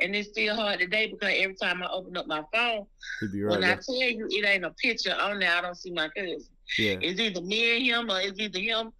[0.00, 2.86] And it's still hard today because every time I open up my phone,
[3.22, 3.64] right when.
[3.64, 6.38] I tell you it ain't a picture on there, I don't see my cousin.
[6.76, 6.96] Yeah.
[7.00, 8.92] It's either me and him or it's either him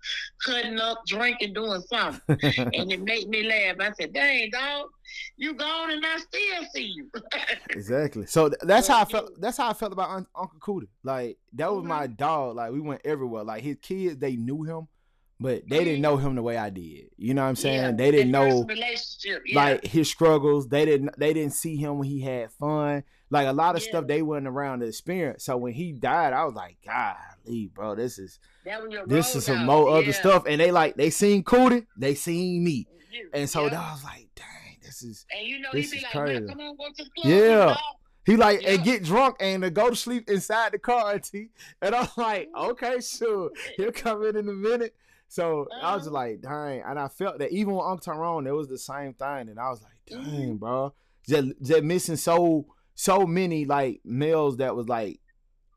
[0.45, 2.23] cutting up, drinking, doing something.
[2.29, 3.77] and it made me laugh.
[3.79, 4.89] I said, dang, dog,
[5.37, 7.11] you gone and I still see you.
[7.71, 8.27] exactly.
[8.27, 9.39] So that's how I felt.
[9.39, 10.89] That's how I felt about Uncle Cooter.
[11.03, 11.89] Like, that was mm-hmm.
[11.89, 12.57] my dog.
[12.57, 13.45] Like, we went everywhere.
[13.45, 14.89] Like, his kids, they knew him
[15.41, 17.11] but they didn't know him the way I did.
[17.17, 17.77] You know what I'm saying?
[17.81, 19.37] Yeah, they didn't know yeah.
[19.55, 20.69] like his struggles.
[20.69, 23.05] They didn't they didn't see him when he had fun.
[23.31, 23.89] Like a lot of yeah.
[23.91, 25.45] stuff they wasn't around to experience.
[25.45, 28.41] So when he died, I was like, golly, bro, this is
[29.07, 30.45] this is some more other stuff.
[30.47, 32.89] And they like they seen Cootie, they seen me.
[33.33, 36.13] And so I was like, dang, this is and you know this he be like,
[36.13, 36.47] crazy.
[36.47, 37.27] come on, go to the club.
[37.27, 37.77] Yeah.
[38.25, 38.73] He like yeah.
[38.73, 41.49] and get drunk and to go to sleep inside the car, T.
[41.81, 42.71] And I'm like, mm-hmm.
[42.73, 43.51] okay, sure.
[43.77, 44.95] He'll come in in a minute.
[45.29, 45.69] So.
[45.83, 46.15] I was just uh-huh.
[46.15, 49.49] like, dang, and I felt that even with Uncle Tyrone, it was the same thing,
[49.49, 50.57] and I was like, dang, mm-hmm.
[50.57, 50.95] bro,
[51.27, 52.67] just, just missing so
[52.99, 55.21] so many like males that was like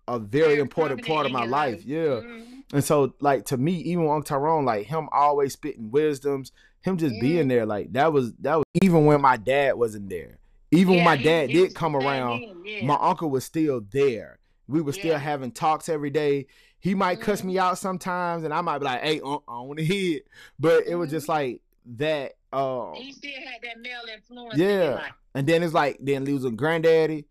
[0.07, 1.75] a very important part of my life.
[1.75, 1.85] life.
[1.85, 1.97] Yeah.
[1.99, 2.43] Mm-hmm.
[2.73, 7.13] And so like to me, even Uncle Tyrone, like him always spitting wisdoms, him just
[7.13, 7.21] mm-hmm.
[7.21, 10.39] being there, like that was that was even when my dad wasn't there.
[10.71, 12.85] Even yeah, when my dad did come around, yeah.
[12.85, 14.39] my uncle was still there.
[14.67, 16.47] We were still having talks every day.
[16.81, 19.23] He might cuss me out sometimes, and I might be like, "Hey, I
[19.61, 20.27] want to hear it,"
[20.59, 21.31] but it was just mm-hmm.
[21.31, 21.61] like
[21.97, 24.55] that um He still had that male influence.
[24.55, 24.95] in yeah.
[24.95, 25.13] life.
[25.33, 27.25] And then it's like then losing granddaddy,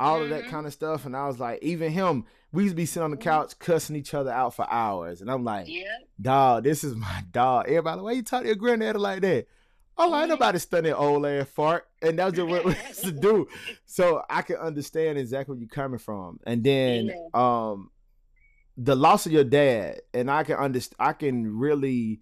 [0.00, 0.48] all of that Mhm.
[0.50, 1.04] kind of stuff.
[1.06, 3.20] And I was like, even him, we used to be sitting on the Mhm.
[3.22, 5.20] couch cussing each other out for hours.
[5.20, 5.82] And I'm like, Yeah.
[6.20, 7.66] dog, this is my dog.
[7.68, 9.46] Everybody, why you talk to your granddaddy like that?
[9.98, 10.28] Oh, ain't Mhm.
[10.30, 11.86] nobody studying old ass fart.
[12.02, 13.46] And that's just what we used to do.
[13.86, 16.40] So I can understand exactly where you're coming from.
[16.46, 17.14] And then Yeah.
[17.34, 17.90] um
[18.76, 22.20] the loss of your dad, and I can understand I can really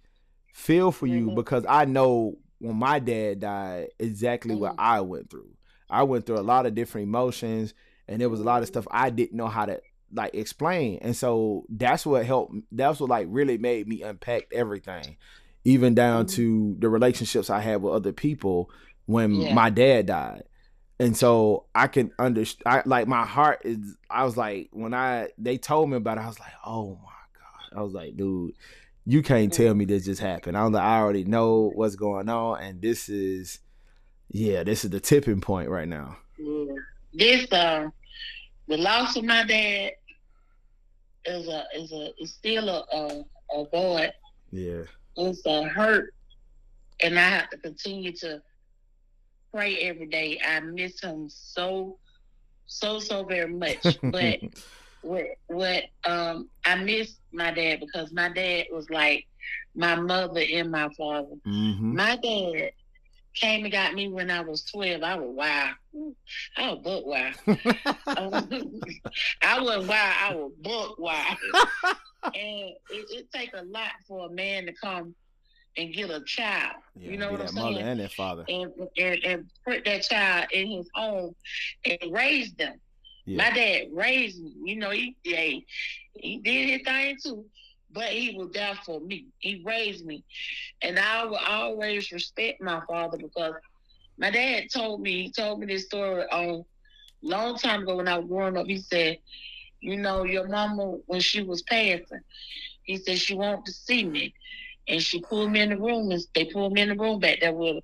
[0.52, 1.34] feel for you Mhm.
[1.34, 4.80] because I know when my dad died exactly what Mhm.
[4.80, 5.50] I went through.
[5.88, 7.74] I went through a lot of different emotions
[8.06, 9.80] and there was a lot of stuff I didn't know how to
[10.14, 10.98] like explain.
[11.00, 15.16] And so that's what helped that's what like really made me unpack everything.
[15.64, 16.30] Even down Mhm.
[16.34, 18.70] to the relationships I had with other people
[19.06, 19.54] when Yeah.
[19.54, 20.44] my dad died.
[21.02, 25.58] And so I can understand like my heart is I was like when I they
[25.58, 27.78] told me about it, I was like, oh my God.
[27.80, 28.54] I was like, dude,
[29.04, 30.56] you can't tell me this just happened.
[30.56, 33.58] I was like, I already know what's going on, and this is
[34.30, 36.18] yeah, this is the tipping point right now.
[36.38, 36.74] Yeah.
[37.12, 37.88] This uh
[38.68, 39.94] the loss of my dad
[41.24, 43.24] is a is a is still a a,
[43.58, 44.12] a void.
[44.52, 44.82] Yeah.
[45.16, 46.14] It's a hurt
[47.02, 48.40] and I have to continue to
[49.52, 50.40] pray every day.
[50.46, 51.98] I miss him so
[52.66, 53.98] so so very much.
[54.02, 54.40] But
[55.02, 59.26] what what um I miss my dad because my dad was like
[59.74, 61.34] my mother and my father.
[61.44, 62.72] hmm My dad
[63.34, 65.02] came and got me when I was twelve.
[65.02, 66.14] I was wild.
[66.56, 67.34] I was buck wild.
[69.42, 70.16] I was wild.
[70.20, 71.36] I was buck wild.
[72.24, 75.14] and it, it take a lot for a man to come
[75.76, 76.76] and get a child.
[76.96, 77.86] you know what I'm that mother saying?
[77.86, 78.44] and that father.
[78.48, 81.34] And, and and put that child in his home
[81.84, 82.74] and raise them.
[83.24, 83.36] Yeah.
[83.36, 84.54] My dad raised me.
[84.64, 85.60] You know, he yeah,
[86.14, 87.44] he did his thing too,
[87.92, 89.26] but he was there for me.
[89.38, 90.24] He raised me,
[90.82, 93.54] and I will always respect my father because
[94.18, 95.24] my dad told me.
[95.24, 96.64] He told me this story on
[97.22, 98.66] long time ago when I was growing up.
[98.66, 99.18] He said,
[99.80, 102.20] "You know, your mama when she was passing,
[102.82, 104.34] he said she wanted to see me."
[104.88, 107.40] And she pulled me in the room, and they pulled me in the room back
[107.40, 107.80] there with her.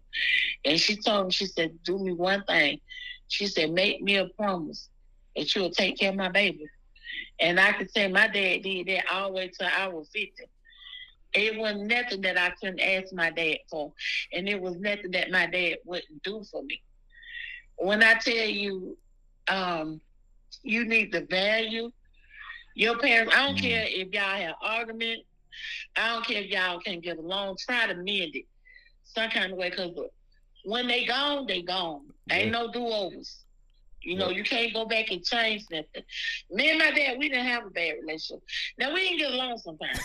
[0.65, 2.81] And she told me, she said, "Do me one thing."
[3.29, 4.89] She said, "Make me a promise
[5.37, 6.67] that you'll take care of my baby."
[7.41, 10.45] And I could say my dad did that all the way till I was fifty.
[11.35, 13.93] It wasn't nothing that I couldn't ask my dad for,
[14.33, 16.83] and it was nothing that my dad wouldn't do for me.
[17.77, 18.99] When I tell you,
[19.49, 20.01] um,
[20.63, 21.91] you need to value
[22.75, 23.35] your parents.
[23.35, 23.61] I don't Mm.
[23.61, 25.21] care if y'all have argument.
[25.97, 27.57] I don't care if y'all can't get along.
[27.59, 28.47] Try to mend it
[29.05, 29.93] some kind of way, because
[30.65, 32.03] when they gone, they gone.
[32.31, 33.45] Ain't no do overs.
[34.03, 36.03] You know, you can't go back and change nothing.
[36.51, 38.43] Me and my dad, we didn't have a bad relationship.
[38.79, 39.99] Now we didn't get along sometimes.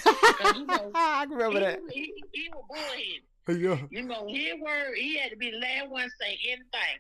[0.56, 1.80] you know, I can remember that.
[1.92, 3.62] He, he, he was bullheaded.
[3.62, 3.78] Yeah.
[3.92, 7.00] You know, his word, he had to be the last one to say anything.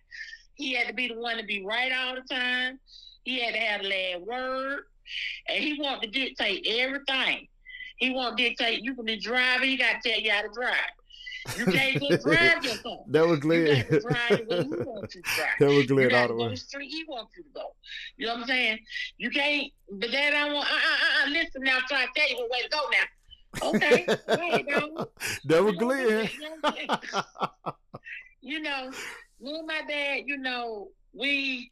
[0.56, 2.80] He had to be the one to be right all the time.
[3.24, 4.84] He had to have the last word.
[5.50, 7.48] And he wanted to dictate everything.
[7.98, 10.76] He to dictate, you can be driving, he got to tell you how to drive.
[11.58, 13.00] You can't just drive your car.
[13.10, 13.66] That was Glenn.
[13.90, 15.48] got drive the way he wants you to drive.
[15.60, 16.50] that was Glenn all the way.
[16.50, 17.76] the street he wants you to go.
[18.18, 18.80] You know what I'm saying?
[19.18, 22.30] You can't, but Dad, I want, uh, uh, uh, listen now, I'm trying to tell
[22.30, 23.06] you what way to go now.
[23.62, 24.66] Okay, go ahead,
[25.46, 26.08] that was You know what I'm Glenn.
[26.08, 26.30] saying?
[26.34, 27.74] You know what I'm saying?
[28.42, 28.92] you know,
[29.42, 31.70] me and my dad, you know, we,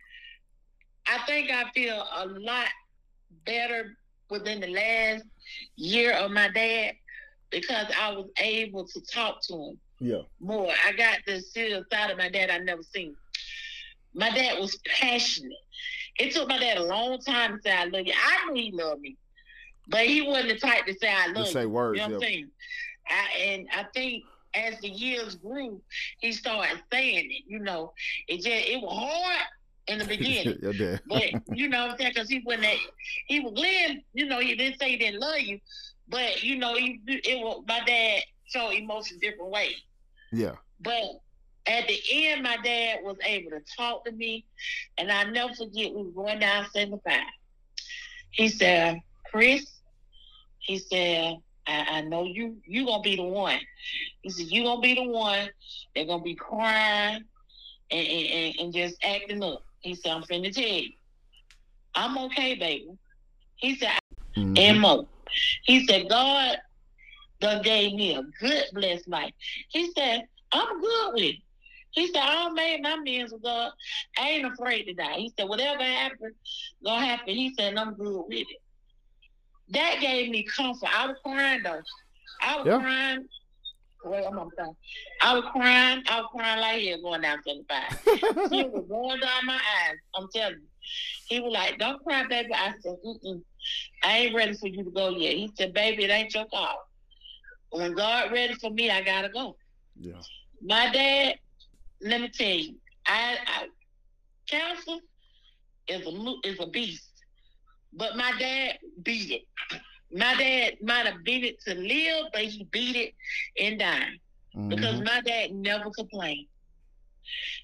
[1.08, 2.68] I think I feel a lot
[3.46, 3.98] better
[4.32, 5.26] within the last
[5.76, 6.94] year of my dad
[7.52, 10.22] because I was able to talk to him yeah.
[10.40, 10.72] more.
[10.88, 13.16] I got this serious side of my dad I never seen.
[14.14, 15.54] My dad was passionate.
[16.18, 18.14] It took my dad a long time to say I love you.
[18.14, 19.18] I knew he loved me,
[19.88, 21.70] but he wasn't the type to say I love Just say you.
[21.70, 22.00] words.
[22.00, 22.24] You know what.
[22.24, 22.50] I'm saying?
[23.08, 25.82] I, and I think as the years grew,
[26.20, 27.44] he started saying it.
[27.48, 27.94] You know,
[28.28, 29.48] it just it was hard
[29.88, 30.58] in the beginning,
[31.08, 32.12] but you know what I'm saying?
[32.14, 32.66] Because he wasn't
[33.28, 34.04] he was Glenn.
[34.14, 35.60] You know, he didn't say he didn't love you,
[36.08, 39.76] but you know, he, it was my dad showed emotion different ways.
[40.32, 40.56] yeah.
[40.80, 41.04] But
[41.68, 44.46] at the end, my dad was able to talk to me,
[44.98, 47.20] and I never forget we were going down 75.
[48.32, 49.66] He said, Chris,
[50.60, 53.60] he said, I, I know you you gonna be the one.
[54.22, 55.50] He said, You gonna be the one.
[55.94, 57.24] They're gonna be crying
[57.92, 59.64] and, and, and just acting up.
[59.82, 60.90] He said, I'm finna tell you.
[61.96, 62.90] I'm okay, baby.
[63.58, 63.92] He said,
[64.38, 64.58] Mhm.
[64.58, 65.08] and more.
[65.64, 66.58] He said, God
[67.40, 69.34] done gave me a good blessed life.
[69.70, 71.36] He said, I'm good with it.
[71.92, 73.72] He said, I made my means with God.
[74.18, 75.18] I ain't afraid to die.
[75.18, 76.36] He said, whatever happens,
[76.84, 77.36] gonna happen.
[77.36, 78.48] He said, I'm good with it.
[79.70, 80.90] That gave me comfort.
[80.94, 81.82] I was crying though.
[82.42, 82.78] I was Yeah.
[82.78, 83.28] crying
[84.04, 84.50] Wait, I'm on.
[85.22, 86.04] I was crying.
[86.10, 87.84] I was crying like hell going down 75.
[88.50, 89.98] He was going down my eyes.
[90.16, 90.68] I'm telling you.
[91.28, 93.42] He was like, "Don't cry, baby." I said, Mm-mm,
[94.04, 96.78] "I ain't ready for you to go yet." He said, "Baby, it ain't your call.
[97.70, 99.56] When God ready for me, I gotta go."
[100.00, 100.22] Yeah.
[100.62, 101.36] My dad,
[102.02, 102.76] let me tell you,
[103.08, 103.68] I, I
[104.50, 104.98] cancer
[105.88, 107.12] is a mo- is a beast,
[107.94, 109.80] but my dad beat it.
[110.14, 113.14] My dad might have beat it to live, but he beat it
[113.60, 114.20] and died
[114.68, 115.06] because Mhm.
[115.06, 116.48] my dad never complained.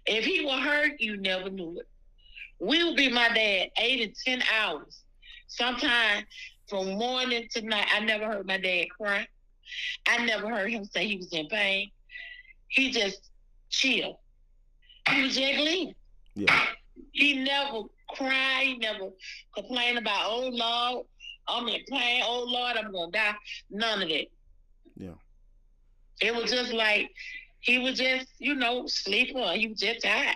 [0.05, 1.87] If he were hurt, you never knew it.
[2.59, 5.03] We would be my dad eight and ten hours,
[5.47, 6.25] sometimes
[6.67, 7.87] from morning to night.
[7.93, 9.27] I never heard my dad cry.
[10.07, 11.91] I never heard him say he was in pain.
[12.69, 13.29] He just
[13.69, 14.21] chill.
[15.09, 15.95] He was leaving.
[16.35, 16.67] Yeah.
[17.11, 18.63] He never cried.
[18.65, 19.09] He never
[19.53, 21.05] complained about, oh Lord,
[21.47, 22.23] I'm in pain.
[22.25, 23.35] Oh Lord, I'm gonna die.
[23.69, 24.31] None of it.
[24.97, 25.15] Yeah.
[26.21, 27.11] It was just like
[27.59, 29.37] he was just, you know, sleeping.
[29.37, 30.35] Or he was just tired.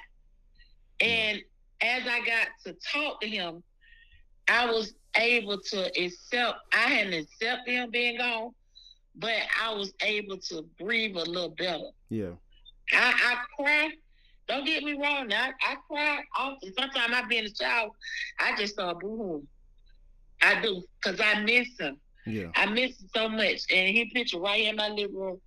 [1.00, 1.40] And
[1.82, 3.64] as I got to talk to him,
[4.48, 6.60] I was able to accept.
[6.74, 8.52] I hadn't accepted him being gone,
[9.16, 11.90] but I was able to breathe a little better.
[12.10, 12.32] Yeah.
[12.94, 13.90] I, I cry.
[14.48, 15.28] Don't get me wrong.
[15.28, 16.74] Now, I, I cry often.
[16.78, 17.90] Sometimes I be in the shower.
[18.40, 19.46] I just start boohooing.
[20.42, 21.98] I do, because I miss him.
[22.26, 22.48] Yeah.
[22.56, 23.62] I miss him so much.
[23.74, 25.42] And he picture right in my living room.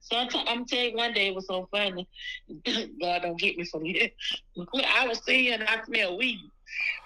[0.00, 2.06] Sometimes I'm telling you, one day it was so funny.
[3.00, 4.10] God don't get me from here.
[4.86, 6.40] I was sitting here and I smell weed.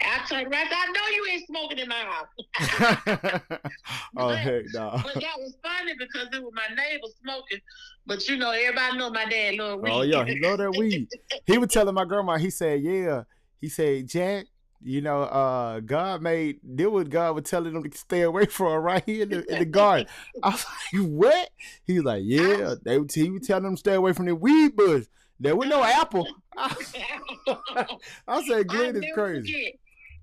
[0.03, 0.69] I turned around.
[0.71, 3.51] I know you ain't smoking in my house.
[4.17, 5.01] oh heck no.
[5.03, 7.59] But that was funny because it was my neighbor smoking.
[8.07, 9.91] But you know, everybody know my dad love weed.
[9.93, 11.09] Oh yeah, he love that weed.
[11.47, 13.25] He was telling my grandma, he said, Yeah.
[13.61, 14.47] He said, Jack,
[14.83, 18.83] you know, uh, God made did what God was telling them to stay away from
[18.83, 20.07] right here in the, in the garden.
[20.43, 21.51] I was like, You What?
[21.85, 24.35] He was like, Yeah, they would he was telling them to stay away from the
[24.35, 25.07] weed bush.
[25.41, 26.27] There was no apple.
[26.57, 26.75] I,
[28.27, 29.53] I said, Glenn is crazy.
[29.53, 29.75] forget,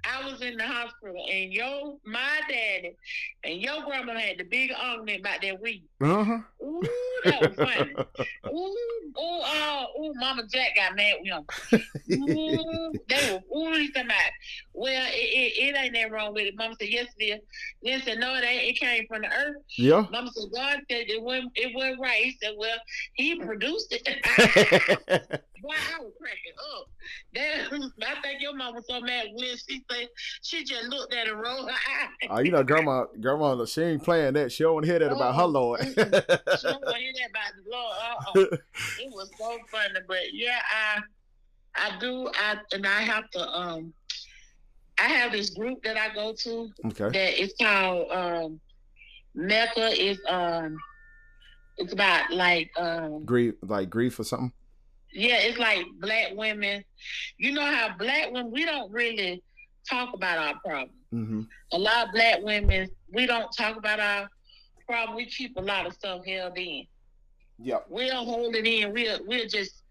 [0.06, 2.96] I was in the hospital and yo, my daddy
[3.44, 5.84] and your grandma had the big argument about that weed.
[6.02, 6.40] Uh-huh.
[6.64, 6.82] Ooh,
[7.24, 7.94] that was funny.
[8.54, 8.78] Ooh,
[9.20, 11.82] ooh, uh, ooh, Mama Jack got mad with him.
[12.30, 14.18] Ooh, they were ooh, he said, about,
[14.74, 16.56] well, it, it, it ain't that wrong with it.
[16.58, 17.42] Mama said, yes, it is.
[17.84, 18.70] Then said, no, it ain't.
[18.70, 19.58] It came from the earth.
[19.78, 20.06] yeah.
[20.12, 22.24] Mama said, God said it wasn't, it wasn't right.
[22.24, 22.78] He said, well,
[23.14, 25.42] he produced it.
[25.66, 26.90] Boy, I was cracking up.
[27.34, 30.10] That, I think your mama was so mad when she said
[30.44, 32.30] she just looked at her roll her eyes.
[32.30, 34.52] Oh, you know, grandma, grandma, she ain't playing that.
[34.52, 35.80] She don't want to hear that about her Oh, Lord.
[35.86, 37.96] She don't want to hear that about the Lord.
[38.00, 38.58] Uh-uh.
[39.00, 41.02] It was so funny, but yeah, I
[41.76, 43.94] I do I and I have to um
[45.00, 47.10] I have this group that I go to okay.
[47.10, 48.60] that is called um
[49.34, 50.78] Mecca is um
[51.78, 54.54] it's about like um Grief, like grief or something.
[55.16, 56.84] Yeah, it's like black women.
[57.38, 59.42] You know how black women we don't really
[59.90, 60.92] talk about our problems.
[61.14, 61.42] Mm-hmm.
[61.72, 64.28] A lot of black women we don't talk about our
[64.86, 65.16] problem.
[65.16, 66.86] We keep a lot of stuff held in.
[67.60, 67.86] Yep.
[67.90, 68.92] We don't hold it in.
[68.92, 69.84] We'll we'll just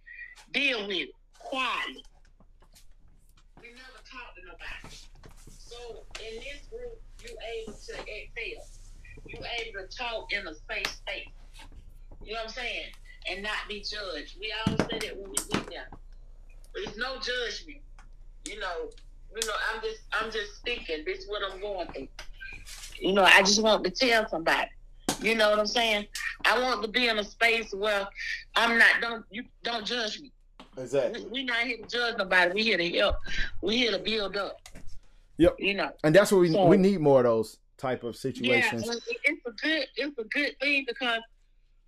[0.53, 1.09] deal with it
[1.39, 2.05] quietly.
[3.63, 4.97] We never talk to nobody.
[5.49, 8.67] So in this group, you able to exhale.
[9.27, 11.29] You able to talk in a safe space.
[12.23, 12.91] You know what I'm saying?
[13.31, 14.37] And not be judged.
[14.39, 15.89] We all say that when we get there.
[16.75, 17.79] There's no judgment.
[18.47, 18.91] You know,
[19.35, 21.05] you know, I'm just I'm just speaking.
[21.07, 22.09] This is what I'm going through.
[22.99, 24.69] You know, I just want to tell somebody.
[25.23, 26.07] You know what I'm saying?
[26.45, 28.07] I want to be in a space where
[28.57, 30.33] I'm not don't you don't judge me.
[30.77, 31.23] Exactly.
[31.25, 32.53] We, we not here to judge nobody.
[32.53, 33.17] We're here to help.
[33.63, 34.59] We're here to build up.
[35.39, 35.57] Yep.
[35.59, 35.91] You know.
[36.03, 38.87] And that's what we So- we need more of those type of situations.
[38.89, 41.21] it- it's a good it's a good thing because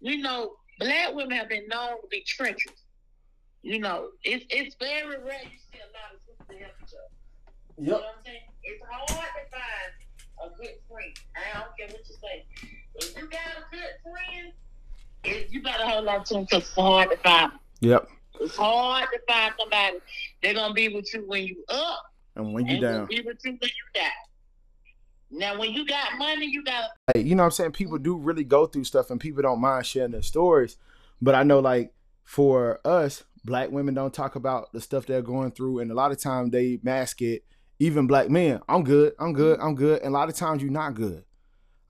[0.01, 2.83] you know black women have been known to be treacherous.
[3.63, 6.95] You know, it's it's very rare you see a lot of sisters to help each
[6.95, 7.83] other.
[7.83, 8.41] You know what I'm saying?
[8.63, 11.19] It's hard to find a good friend.
[11.35, 12.47] I don't care what you say.
[12.95, 14.53] If you got a good friend,
[15.25, 17.53] it, you better hold on to them because it's hard to find.
[17.81, 18.09] Yep.
[18.41, 19.97] It's hard to find somebody
[20.43, 23.53] they're gonna be with you when you up And when you down, be with you
[23.53, 24.11] when you down.
[25.31, 27.73] Now, when you got money, you got Hey, you know what I'm saying?
[27.73, 30.77] People do really go through stuff and people don't mind sharing their stories.
[31.21, 31.93] But I know like
[32.25, 36.13] for us, black women don't talk about the stuff they're going through and a lot
[36.13, 37.45] of times they mask it.
[37.79, 39.69] Even black men, I'm good, I'm good, mm-hmm.
[39.69, 40.01] I'm good.
[40.03, 41.25] And a lot of times you're not good.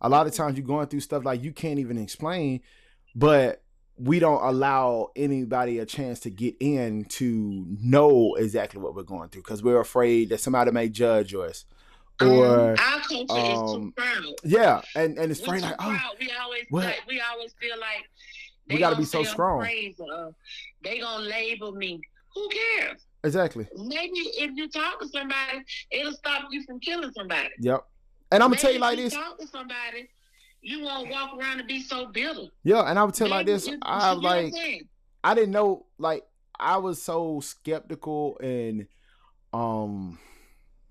[0.00, 2.60] A lot of times you're going through stuff like you can't even explain,
[3.14, 3.62] but
[3.98, 9.28] we don't allow anybody a chance to get in to know exactly what we're going
[9.30, 11.64] through because we're afraid that somebody may judge us.
[12.20, 14.34] Or um, our culture is um, too proud.
[14.44, 16.12] yeah, and and it's We funny like, oh, proud.
[16.20, 18.08] We always like we always feel like
[18.68, 19.62] we got to be so strong.
[19.62, 20.30] uh,
[20.82, 22.00] they gonna label me.
[22.34, 23.00] Who cares?
[23.24, 23.66] Exactly.
[23.76, 27.50] Maybe if you talk to somebody, it'll stop you from killing somebody.
[27.60, 27.84] Yep.
[28.32, 29.14] And I'm gonna tell you like if this.
[29.14, 30.08] Talk to somebody,
[30.62, 32.44] you won't walk around and be so bitter.
[32.64, 33.66] Yeah, and I would tell you like this.
[33.66, 34.86] you- I you was get what I'm like.
[35.24, 35.86] I didn't know.
[35.98, 36.24] Like,
[36.58, 38.86] I was so skeptical and
[39.52, 40.18] um,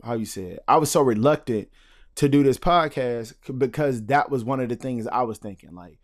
[0.04, 1.70] how you said, I was so reluctant
[2.16, 5.74] to do this podcast because that was one of the things I was thinking.
[5.74, 6.00] Like,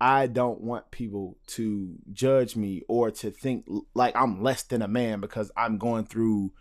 [0.00, 4.88] I don't want people to judge me or to think like I'm less than a
[4.88, 6.52] man because I'm going through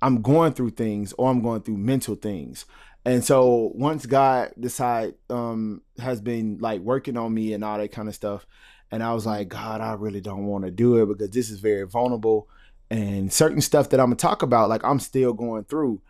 [0.00, 2.64] I'm going through things or I'm going through mental things.
[3.04, 7.92] And so once God decide um has been like working on me and all that
[7.92, 8.46] kind of stuff,
[8.90, 11.60] and I was like, God, I really don't want to do it because this is
[11.60, 12.48] very vulnerable
[12.90, 16.00] and certain stuff that I'm gonna talk about, like I'm still going through.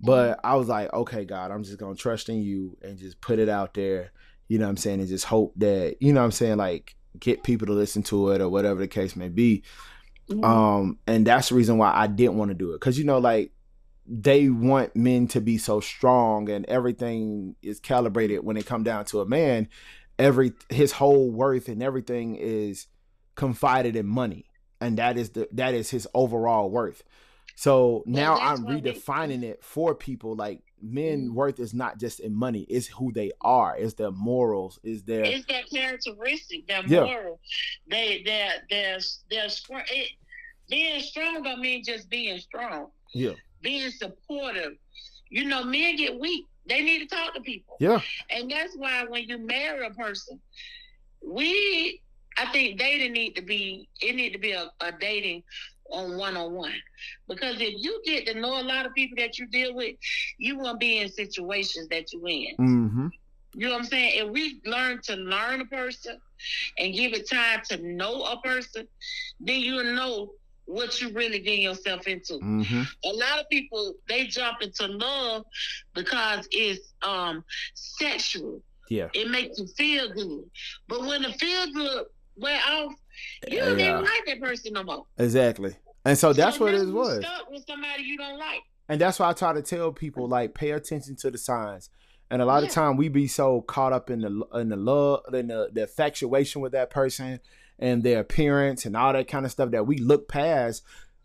[0.00, 3.38] But I was like, okay, God, I'm just gonna trust in you and just put
[3.38, 4.12] it out there,
[4.46, 6.94] you know what I'm saying, and just hope that, you know what I'm saying, like
[7.18, 9.64] get people to listen to it or whatever the case may be.
[10.30, 10.44] Mhm.
[10.44, 12.80] Um, and that's the reason why I didn't want to do it.
[12.80, 13.52] Cause you know, like
[14.06, 19.04] they want men to be so strong and everything is calibrated when it come down
[19.06, 19.68] to a man.
[20.18, 22.86] Every his whole worth and everything is
[23.34, 24.47] confided in money.
[24.80, 27.02] And that is the that is his overall worth.
[27.56, 30.36] So now I'm redefining it for people.
[30.36, 31.34] Like men Mhm.
[31.34, 35.24] worth is not just in money, it's who they are, it's their morals, is their
[35.24, 37.04] It's that characteristic, their Yeah.
[37.04, 37.40] moral.
[37.88, 38.98] They they're they're
[39.30, 39.82] they're strong.
[39.90, 40.10] It,
[40.68, 42.90] being strong don't mean just being strong.
[43.14, 43.32] yeah.
[43.62, 44.74] Being supportive.
[45.30, 46.44] You know, men get weak.
[46.66, 47.76] They need to talk to people.
[47.80, 48.00] Yeah.
[48.30, 50.40] And that's why when you marry a person,
[51.22, 52.00] we
[52.38, 55.42] I think dating need to be it need to be a, a dating
[55.90, 56.74] on one on one.
[57.26, 59.96] Because if you get to know a lot of people that you deal with,
[60.38, 62.56] you won't be in situations that you in.
[62.58, 63.08] Mm-hmm.
[63.54, 64.26] You know what I'm saying?
[64.26, 66.20] If we learn to learn a person
[66.78, 68.86] and give it time to know a person,
[69.40, 70.32] then you'll know
[70.66, 72.34] what you really getting yourself into.
[72.34, 72.82] Mm-hmm.
[73.04, 75.46] A lot of people they jump into love
[75.94, 77.42] because it's um
[77.74, 78.60] sexual.
[78.90, 79.08] Yeah.
[79.14, 80.44] It makes you feel good.
[80.86, 82.06] But when the feel good
[82.40, 82.92] wear off,
[83.48, 83.90] you don't Yeah.
[83.90, 85.06] even like that person no more.
[85.18, 85.76] Exactly.
[86.04, 87.24] And so that's So what it was.
[87.24, 88.60] Stuck with somebody you don't like.
[88.88, 91.90] And that's why I try to tell people like pay attention to the signs.
[92.30, 95.22] And a lot of time we be so caught up in the in the love
[95.34, 97.40] in the, the infatuation with that person
[97.78, 100.82] and their appearance and all that kind of stuff that we look past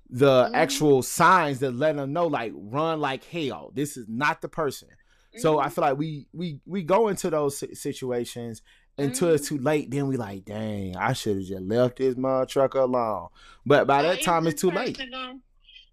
[0.09, 0.51] the Mhm.
[0.53, 3.71] actual signs that let them know like run like hell.
[3.73, 4.89] This is not the person.
[5.37, 5.71] So I Mhm.
[5.73, 8.61] feel like we we we go into those situations
[8.97, 9.57] until it's Mm-hmm.
[9.57, 9.91] too late.
[9.91, 13.27] Then we like, dang, I should have just left this mother trucker alone.
[13.65, 14.97] But by that time, it's too late.
[14.97, 15.39] gonna-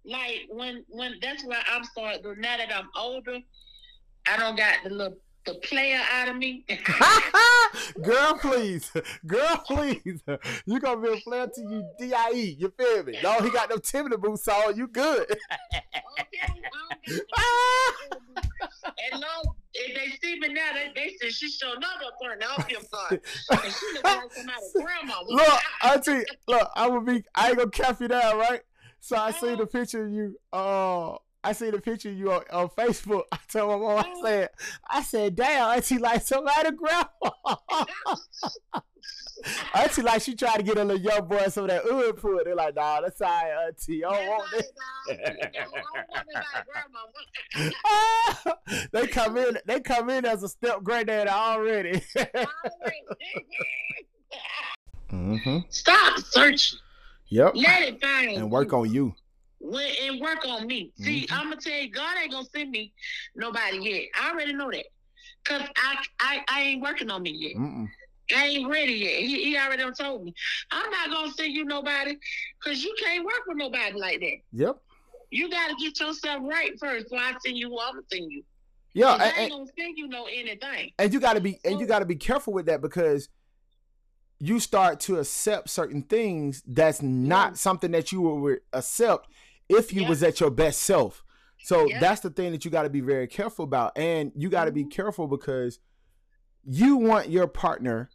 [0.05, 2.23] like when when that's why I'm starting.
[2.41, 3.39] Now that I'm older,
[4.27, 6.65] I don't got the little the player out of me.
[8.03, 8.91] Girl, please.
[9.27, 10.23] Girl, please.
[10.67, 12.57] You gonna be a player till you DIE.
[12.59, 13.19] You feel me?
[13.23, 14.77] No, he got no Timberland boots on.
[14.77, 15.23] You good.
[15.31, 15.83] okay,
[16.43, 16.73] I don't got
[17.09, 18.21] no-
[19.13, 22.43] and no, if they see me now, they, they say she sure not gonna turn
[22.43, 23.21] off your card.
[23.51, 25.15] And she look like somebody's grandma.
[25.27, 28.61] look, I tell you, look, I will be I ain't gonna cap you down, right?
[29.01, 32.43] So I see the picture of you, uh I see the picture of you on,
[32.53, 33.23] on Facebook.
[33.33, 34.51] I told my mom, I said,
[34.89, 37.07] I said, damn, auntie like somebody grandma.
[39.75, 42.43] auntie like she tried to get a little young boy some of that hood food.
[42.45, 44.05] They're like, nah, that's all right, auntie.
[44.05, 44.71] I don't want this.
[48.93, 49.59] they come in.
[49.65, 52.03] They come in as a step granddad already.
[55.11, 55.59] mm-hmm.
[55.71, 56.79] Stop searching.
[57.29, 57.53] Yep.
[57.55, 59.15] Let it find And work on you.
[59.63, 60.91] When, and work on me.
[60.97, 61.33] See, Mhm.
[61.37, 62.93] I'm gonna tell you, God ain't gonna send me
[63.37, 64.09] nobody yet.
[64.19, 64.87] I already know that,
[65.45, 67.57] cause I I, I ain't working on me yet.
[67.57, 67.87] Mm-mm.
[68.35, 69.21] I ain't ready yet.
[69.23, 70.33] He, he already done told me.
[70.71, 72.17] I'm not gonna send you nobody,
[72.65, 74.37] cause you can't work with nobody like that.
[74.53, 74.77] Yep.
[75.31, 77.11] You gotta get yourself right first.
[77.11, 78.43] So I send you who I'm gonna send you.
[78.95, 79.13] Yeah.
[79.13, 80.93] 'Cause I And, ain't and, gonna send you no anything.
[80.99, 83.29] and you gotta be and you gotta be careful with that because
[84.39, 87.55] you start to accept certain things that's not Yeah.
[87.57, 89.29] something that you would accept
[89.71, 90.09] if you Yeah.
[90.09, 91.25] was at your best self.
[91.63, 92.01] So Yeah.
[92.01, 94.73] that's the thing that you got to be very careful about, and you got to
[94.73, 94.91] be Mhm.
[94.91, 95.79] careful because
[96.65, 98.11] you want your partner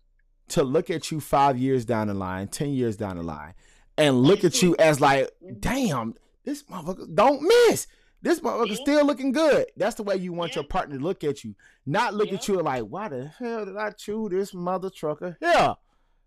[0.50, 3.54] to look at you five years down the line, ten years down the line,
[3.98, 5.60] and look at you as like, Mhm.
[5.62, 7.88] damn, this motherfucker don't miss.
[8.22, 9.68] This motherfucker still looking good.
[9.78, 10.62] That's the way you want Yeah.
[10.62, 13.78] your partner to look at you, not look at you like, why the hell did
[13.78, 15.38] I chew this mother trucker?
[15.42, 15.76] Yeah,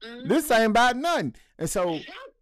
[0.05, 0.29] Mhm.
[0.29, 1.35] this ain't about nothing.
[1.59, 1.99] And so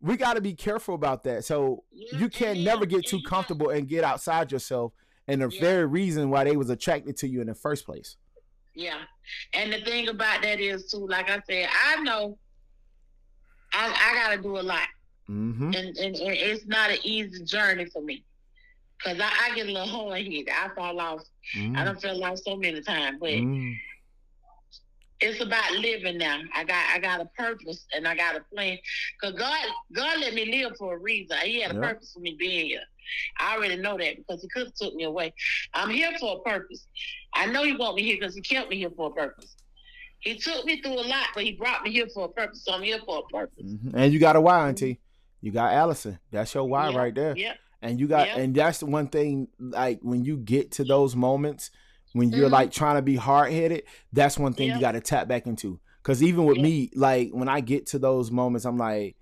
[0.06, 1.44] we got to be careful about that.
[1.44, 4.92] So Yeah, you can and never get too comfortable and get outside yourself
[5.28, 8.16] and the very reason why they was attracted to you in the first place.
[8.74, 8.98] Yeah.
[9.54, 12.38] And the thing about that is too, like I said, I know
[13.72, 14.88] I, I gotta do a lot,
[15.28, 15.64] Mm-hmm.
[15.74, 18.22] and, and, and it's not an easy journey for me.
[19.02, 20.48] Cause I, I get a little hard headed.
[20.48, 21.22] I fall off.
[21.74, 23.72] I don't feel lost so many times, but Mm-hmm.
[25.20, 26.40] It's about living now.
[26.54, 28.78] I got I got a purpose and I got a plan.
[29.22, 29.58] Cause God
[29.94, 31.36] God let me live for a reason.
[31.44, 31.80] He had a Yeah.
[31.80, 32.82] purpose for me being here.
[33.38, 35.32] I already know that because He could have took me away.
[35.74, 36.86] I'm here for a purpose.
[37.34, 39.56] I know He want me here because He kept me here for a purpose.
[40.20, 42.64] He took me through a lot, but He brought me here for a purpose.
[42.64, 43.64] So I'm here for a purpose.
[43.64, 43.92] Mhm.
[43.94, 45.00] And you got a why, auntie.
[45.40, 46.18] You got Allison.
[46.30, 47.36] That's your why Yeah, right there.
[47.36, 47.54] Yeah.
[47.82, 48.38] And you got, Yeah.
[48.38, 49.48] and that's the one thing.
[49.58, 51.70] Like when you get to those moments
[52.12, 52.52] when you're Mhm.
[52.52, 53.82] like trying to be hard headed,
[54.12, 55.80] that's one thing you got to tap back into.
[56.02, 59.16] Because even with me, like when I get to those moments, I'm like,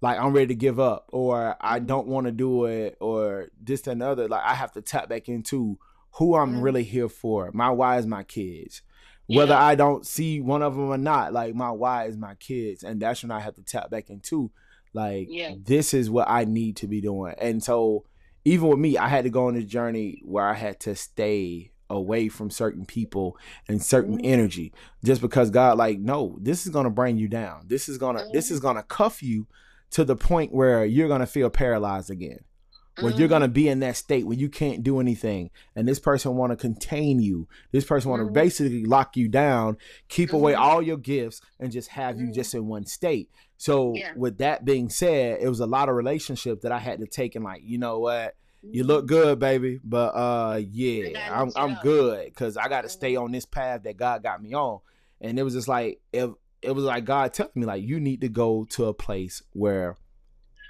[0.00, 1.86] like I'm ready to give up, or I Mhm.
[1.86, 4.28] don't want to do it, or this and other.
[4.28, 5.78] Like I have to tap back into
[6.18, 6.62] who I'm Mhm.
[6.62, 7.50] really here for.
[7.52, 8.82] My why is my kids.
[9.26, 9.64] Whether Yeah.
[9.64, 13.00] I don't see one of them or not, like my why is my kids, and
[13.00, 14.50] that's when I have to tap back into,
[14.94, 15.54] like Yeah.
[15.60, 17.34] this is what I need to be doing.
[17.38, 18.04] And so,
[18.44, 21.72] even with me, I had to go on this journey where I had to stay
[21.90, 23.36] away from certain people
[23.68, 24.24] and certain Mhm.
[24.26, 24.72] energy,
[25.04, 27.62] just because God, like, no, this is gonna bring you down.
[27.66, 28.52] This is gonna, this Mhm.
[28.52, 29.46] is gonna cuff you
[29.90, 32.40] to the point where you're gonna feel paralyzed again
[33.00, 33.30] where you're Mhm.
[33.30, 36.56] gonna be in that state where you can't do anything, and this person want to
[36.56, 37.46] contain you.
[37.70, 39.76] This person want to basically lock you down,
[40.08, 43.30] keep away all your gifts, and just have you just in one state.
[43.56, 44.12] So, Yeah.
[44.16, 47.36] with that being said, it was a lot of relationships that I had to take
[47.36, 52.26] and like, you know what, you look good, baby, but uh, yeah, I'm I'm good
[52.26, 53.22] because I got to stay Mhm.
[53.22, 54.80] on this path that God got me on,
[55.20, 56.30] and it was just like if
[56.62, 59.96] it was like God telling me like you need to go to a place where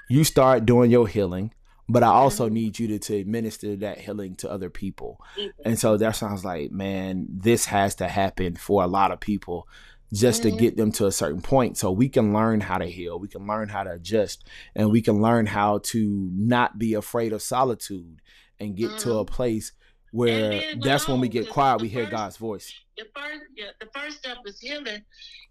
[0.08, 1.52] you start doing your healing
[1.90, 2.52] but I also Mhm.
[2.52, 5.22] need you to, to administer that healing to other people.
[5.34, 5.62] People.
[5.64, 9.66] And so that sounds like, man, this has to happen for a lot of people
[10.12, 10.58] just to Mhm.
[10.58, 13.46] get them to a certain point so we can learn how to heal, we can
[13.46, 14.44] learn how to adjust,
[14.74, 18.20] and we can learn how to not be afraid of solitude
[18.58, 19.28] and get to a Mhm.
[19.28, 19.72] place
[20.10, 22.72] where then that's when we get quiet, we hear first- God's voice.
[22.96, 25.02] the first yeah, the first step is healing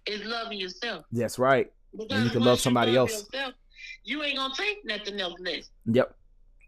[0.06, 1.06] is loving yourself.
[1.12, 1.72] That's right.
[1.96, 3.12] Because you can love somebody else.
[3.14, 3.54] yourself,
[4.04, 5.70] you ain't gonna take nothing else less.
[5.86, 6.14] Yep.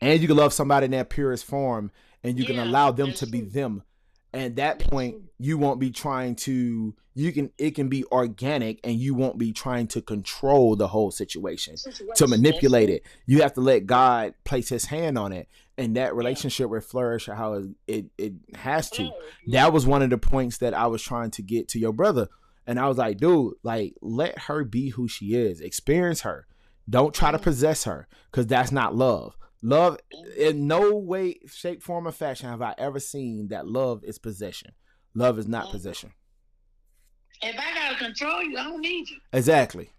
[0.02, 1.92] And you can love somebody in their purest form
[2.24, 3.84] and you can allow them to be them.
[4.32, 8.96] And that point, you won't be trying to you can it can be organic and
[8.98, 11.76] you won't be trying to control the whole situation
[12.16, 13.04] to manipulate it.
[13.26, 17.26] You have to let God place his hand on it and that relationship will flourish
[17.26, 19.04] how it it, has to.
[19.04, 19.12] Yeah.
[19.64, 22.28] That was one of the points that I was trying to get to your brother.
[22.68, 25.60] And I was like, dude, like let her be who she is.
[25.60, 26.46] Experience her.
[26.90, 27.44] Don't try to Mhm.
[27.44, 29.36] possess her because that's not love.
[29.62, 29.98] Love
[30.38, 34.72] in no way, shape, form, or fashion have I ever seen that love is possession.
[35.14, 35.72] Love is not Mhm.
[35.72, 36.14] possession.
[37.42, 39.18] If I gotta control you, I don't need you.
[39.34, 39.90] Exactly.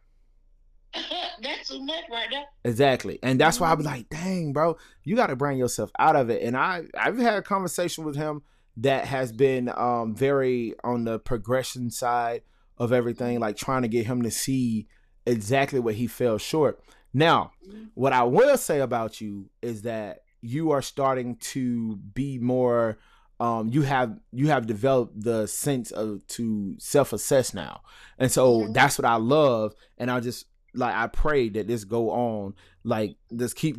[1.43, 2.45] that's too much right there.
[2.65, 3.19] Exactly.
[3.23, 3.91] And that's why I was Mhm.
[3.91, 6.43] like, dang, bro, you got to bring yourself out of it.
[6.43, 8.43] And I, I've had a conversation with him
[8.79, 12.43] that has been um, very on the progression side
[12.77, 14.89] of everything, like trying to get him to see
[15.27, 16.83] exactly what he fell short.
[17.13, 17.91] Now, Mhm.
[17.95, 22.99] what I will say about you is that you are starting to be more
[23.41, 27.81] um you have you have developed the sense of to self-assess now.
[28.19, 28.75] And so Mhm.
[28.75, 32.55] that's what I love and I just like I pray that this go on
[32.85, 33.77] like this keep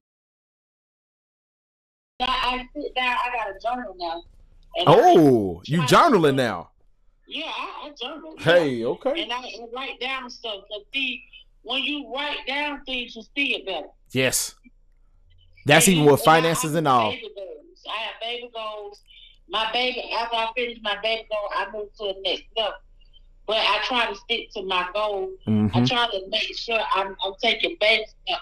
[2.19, 3.17] Now I sit down.
[3.25, 4.23] I got a journal now.
[4.87, 6.69] Oh, you journaling now.
[7.27, 8.35] yeah, I, I journal.
[8.37, 8.43] yeah.
[8.43, 9.23] Hey, okay.
[9.23, 10.63] And I write down stuff.
[10.69, 11.23] Cause see,
[11.63, 13.87] when you write down things, you see it better.
[14.11, 14.55] Yes.
[15.65, 17.09] That's And even with I- finances I and all.
[17.11, 19.01] I have baby goals.
[19.49, 22.73] My baby, after I finish my baby goal, I move to the next level.
[23.47, 25.29] But I try to stick to my goal.
[25.45, 25.87] I Mhm.
[25.89, 28.41] try to make sure I'm, I'm taking baby steps.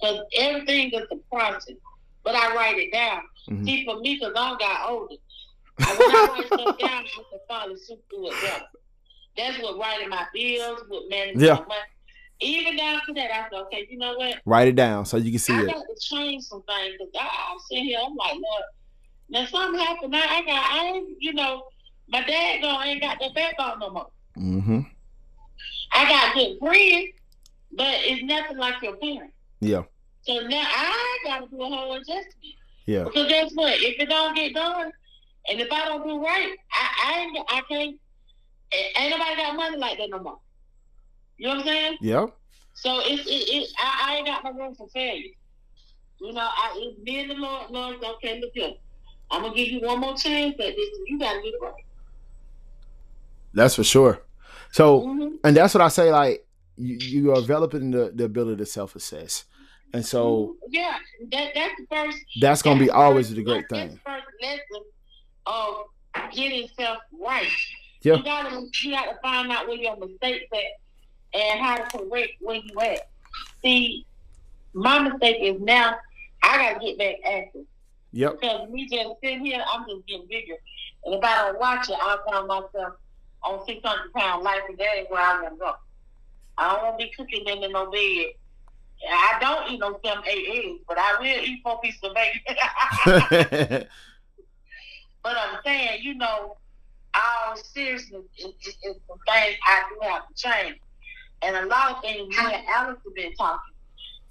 [0.00, 1.74] Because everything is a process.
[2.22, 3.22] But I write it down.
[3.48, 3.64] Mhm.
[3.64, 5.14] See, for me, because I got older,
[5.80, 8.64] I, when I write stuff down, I can follow suit through it better.
[9.36, 11.54] That's what writing my bills, what managing Yeah.
[11.54, 11.80] my money.
[12.40, 14.36] Even to that, I said, okay, you know what?
[14.44, 15.66] Write it down so you can see I it.
[15.68, 17.98] got to change some things because I'm sitting here.
[18.04, 18.62] I'm like, Lord,
[19.30, 20.14] now something happened.
[20.14, 21.64] I, I got, I ain't, you know,
[22.08, 24.06] my dad gone ain't got the backbone no more.
[24.36, 24.80] Mm-hmm.
[25.94, 27.08] I got good friends,
[27.72, 29.34] but it's nothing like your parents.
[29.60, 29.82] Yeah.
[30.22, 32.34] So now I got to do a whole adjustment
[32.84, 33.04] Yeah.
[33.04, 33.74] because guess what?
[33.80, 34.90] If it don't get done,
[35.48, 37.96] and if I don't do right, I, I I can't.
[38.98, 40.38] Ain't nobody got money like that no more.
[41.38, 41.96] You know what I'm saying?
[42.00, 42.36] Yep.
[42.74, 45.30] So it's it, it I, I ain't got no room for failure.
[46.20, 48.72] You know, I it's me and the Lord, Lord, okay, look here.
[49.30, 51.72] I'm gonna give you one more chance, but this, you gotta get it right.
[53.54, 54.22] That's for sure.
[54.72, 55.38] So Mhm.
[55.44, 56.10] and that's what I say.
[56.12, 59.44] Like you, you are developing the, the ability to self assess.
[59.92, 60.98] And so yeah,
[61.32, 62.18] that that's the first.
[62.40, 63.90] that's gonna be always first- the great that's thing.
[64.04, 64.84] the first lesson
[65.46, 65.74] of
[66.34, 67.46] getting self right.
[68.02, 68.16] Yeah.
[68.16, 70.58] You gotta you gotta find out where your mistakes at
[71.36, 73.08] and how to correct where you at.
[73.62, 74.06] See,
[74.72, 75.96] my mistake is now
[76.42, 77.64] I gotta get back active.
[78.12, 78.40] Yep.
[78.40, 80.54] Because me just sitting here, I'm just getting bigger.
[81.04, 82.94] And if I don't watch it, I'll find myself
[83.42, 85.74] on 600 pound life, that ain't where I want to go.
[86.58, 88.26] I don't want to be cooking them in no bed.
[89.08, 92.56] I don't eat no seven, eight eggs, but I will eat four pieces of bacon.
[95.22, 96.56] but I'm saying, you know,
[97.14, 100.80] all seriousness is some things I do have to change.
[101.46, 103.74] And a lot of things me and Alice have been talking.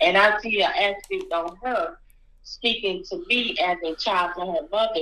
[0.01, 1.97] And I see an aspect on her
[2.43, 5.01] speaking to me as a child to her mother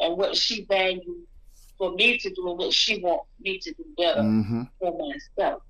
[0.00, 1.26] and what she values
[1.76, 5.62] for me to do and what she wants me to do better hmm for myself.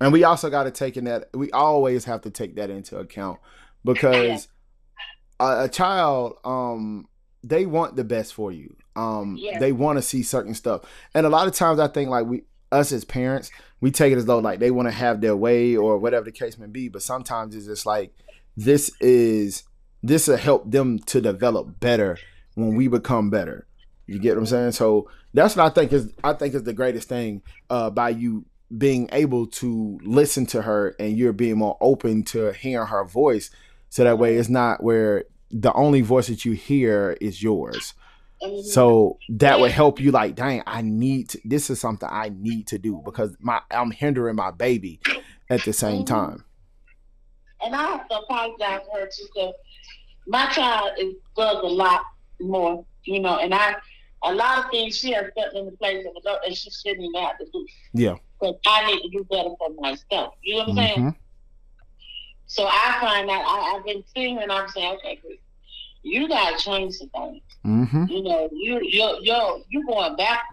[0.00, 2.98] And we also got to take in that we always have to take that into
[2.98, 3.38] account
[3.84, 4.48] because
[5.40, 7.08] a, a child, um,
[7.42, 8.76] they want the best for you.
[8.94, 9.58] Um, Yeah.
[9.58, 10.82] they want to see certain stuff,
[11.14, 12.42] and a lot of times I think like we,
[12.72, 13.50] us as parents,
[13.80, 16.32] we take it as though like they want to have their way or whatever the
[16.32, 16.88] case may be.
[16.88, 18.12] But sometimes it's just like
[18.56, 19.64] this is
[20.02, 22.18] this will help them to develop better
[22.54, 23.66] when we become better.
[24.06, 24.72] You get what I'm saying?
[24.72, 28.46] So that's what I think is I think is the greatest thing uh, by you
[28.76, 33.50] being able to listen to her and you're being more open to hearing her voice.
[33.90, 37.94] So that way it's not where the only voice that you hear is yours.
[38.64, 42.66] So that would help you like, dang, I need to, this is something I need
[42.68, 45.00] to do because my I'm hindering my baby
[45.48, 46.06] at the same Mhm.
[46.06, 46.44] time.
[47.62, 49.54] And I have to apologize to her too, because
[50.26, 52.02] my child is does a lot
[52.40, 53.76] more, you know, and I
[54.22, 57.04] a lot of things she has set in the place of adult that she shouldn't
[57.04, 57.66] even have to do.
[57.94, 58.16] Yeah.
[58.40, 60.34] Because I need to do better for myself.
[60.42, 60.98] You know what I'm saying?
[60.98, 61.16] Mhm.
[62.46, 65.20] So I find that I, I've been sitting and I'm saying, okay,
[66.06, 67.42] you gotta change some things.
[67.64, 68.08] Mhm.
[68.08, 70.44] You know, you you you you going back.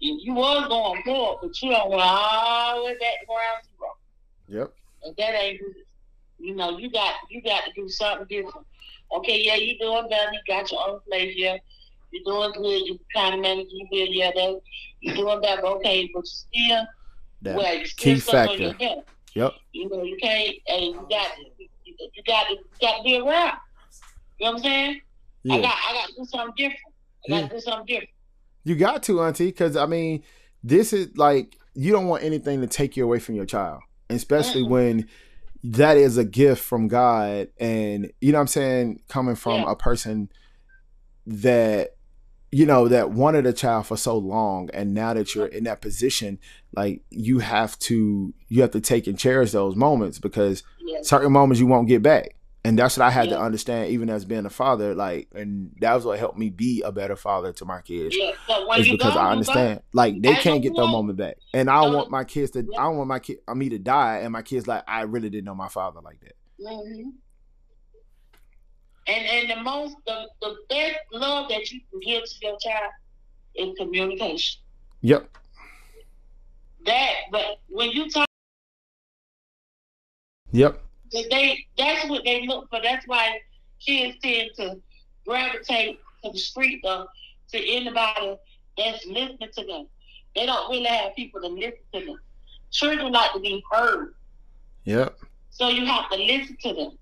[0.00, 3.62] You, you was going forward, but you don't went all the way back to ground
[3.78, 3.96] zero.
[4.48, 4.74] Yep.
[5.04, 5.60] And that ain't.
[6.38, 8.66] You know, you got you got to do something different.
[9.16, 10.32] Okay, yeah, you doing better.
[10.32, 11.56] You got your own place, yeah.
[12.10, 12.86] You're doing good.
[12.86, 14.30] You kind of managing your bill, yeah.
[14.34, 14.60] That
[15.00, 15.64] you're doing better.
[15.66, 16.86] Okay, but you still,
[17.42, 18.74] That well, you still key factor.
[19.34, 19.52] Yep.
[19.72, 20.56] You know, you can't.
[20.66, 23.58] Hey, you got you, you got to you got to be around.
[24.38, 25.00] You know what I'm saying?
[25.42, 25.54] Yeah.
[25.54, 26.80] I got I got to do something different.
[27.26, 28.10] I got to do something different.
[28.64, 30.22] You got to, Auntie, because I mean,
[30.62, 33.80] this is like you don't want anything to take you away from your child,
[34.10, 34.68] especially Mm-mm.
[34.70, 35.08] when
[35.64, 39.72] that is a gift from God, and you know what I'm saying, coming from Yeah.
[39.72, 40.28] a person
[41.26, 41.90] that
[42.52, 45.80] you know that wanted a child for so long, and now that you're in that
[45.80, 46.38] position,
[46.76, 50.98] like you have to you have to take and cherish those moments because Yeah.
[51.02, 52.36] certain moments you won't get back.
[52.66, 54.94] And that's what I had to understand, even as being a father.
[54.94, 58.32] Like, and that was what helped me be a better father to my kids Yeah.
[58.78, 59.82] Is because I understand.
[59.92, 62.66] Like they can't get their moment back, and I don't want my kids to.
[62.66, 62.80] Yeah.
[62.80, 65.44] I don't want my kid, me to die, and my kids like I really didn't
[65.44, 66.36] know my father like that.
[66.58, 66.84] Go.
[66.84, 67.10] hmm
[69.06, 72.92] And and the most the, the best love that you can give to your child
[73.56, 74.62] is communication.
[75.02, 75.28] Yep.
[76.86, 78.26] That but when you talk
[80.52, 80.83] Yep.
[81.12, 82.80] They that's what they look for.
[82.82, 83.38] That's why
[83.84, 84.80] kids tend to
[85.26, 87.06] gravitate to the street or
[87.52, 88.36] to anybody
[88.76, 89.86] that's listening to them.
[90.34, 92.18] They don't really have people to listen to them.
[92.72, 94.14] Children like to be heard.
[94.84, 95.16] Yep.
[95.50, 96.98] So you have to listen to them.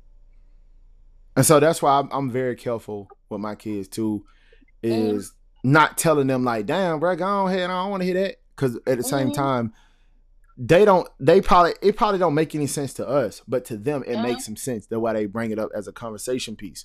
[1.36, 4.24] And so that's why I'm, I'm very careful with my kids too,
[4.82, 5.32] is
[5.64, 7.70] not telling them like, "Damn, bro, go on ahead.
[7.70, 9.34] I don't want to hear that." Because at the same Mhm.
[9.34, 9.72] time,
[10.59, 11.09] they don't.
[11.18, 14.22] They probably it probably don't make any sense to us, but to them it Uh-huh.
[14.22, 14.86] makes some sense.
[14.86, 16.84] That's why they bring it up as a conversation piece.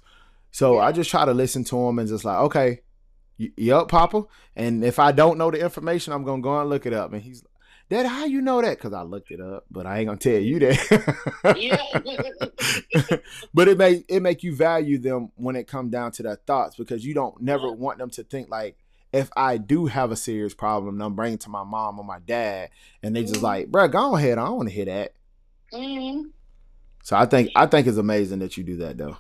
[0.52, 2.80] So I just try to listen to them and just like, okay,
[3.38, 4.24] y- yup, Papa.
[4.56, 7.12] And if I don't know the information, I'm gonna go and look it up.
[7.14, 7.44] And he's,
[7.90, 8.78] Dad, how you know that?
[8.78, 10.82] Because I looked it up, but I ain't gonna tell you that.
[13.54, 16.76] But it may it make you value them when it come down to their thoughts
[16.76, 18.78] because you don't never want them to think like
[19.14, 22.70] if I do have a serious problem I'm bringing to my mom or my dad
[23.02, 23.44] and they just Mhm.
[23.44, 25.14] like, bro, go ahead, I don't want to hear that.
[25.72, 26.28] hmm
[27.04, 29.18] So I think I think it's amazing that you do that though.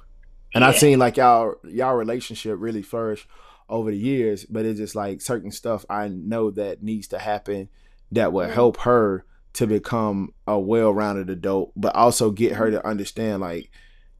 [0.54, 3.28] And I've seen like y'all y'all relationship really flourish
[3.70, 7.70] over the years, but it's just like certain stuff I know that needs to happen
[8.12, 8.54] that will Mhm.
[8.54, 13.72] help her to become a well-rounded adult, but also get her to understand like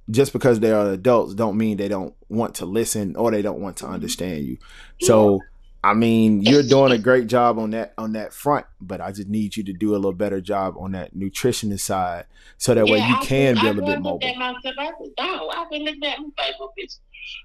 [0.10, 3.60] just because they are adults don't mean they don't want to listen or they don't
[3.62, 3.92] want to Mhm.
[3.94, 4.58] understand you.
[5.02, 5.40] So
[5.88, 9.30] I mean, you're doing a great job on that on that front, but I just
[9.30, 12.26] need you to do a little better job on that nutritionist side,
[12.58, 14.28] so that way you I can been- be a I little bit mobile.
[14.28, 17.00] At myself, I said, dog, I've been looking at my Facebook pictures.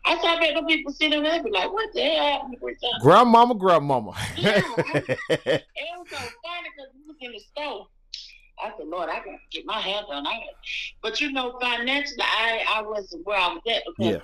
[0.07, 2.76] I saw people people sitting there, be like, what the hell happened?
[3.01, 4.12] Grandmama, grandmama.
[4.36, 4.64] Yeah, It
[5.28, 7.86] was so funny because we was in the store.
[8.62, 10.26] I said, Lord, I gotta get my hair done.
[10.26, 10.53] I gotta.
[11.03, 14.20] But you know, financially, I I wasn't where I was at because yeah,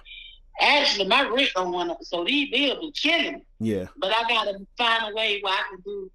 [0.61, 3.47] actually my rent don't went up, so these bills be killing me.
[3.61, 6.11] yeah, But I gotta find a way where I can do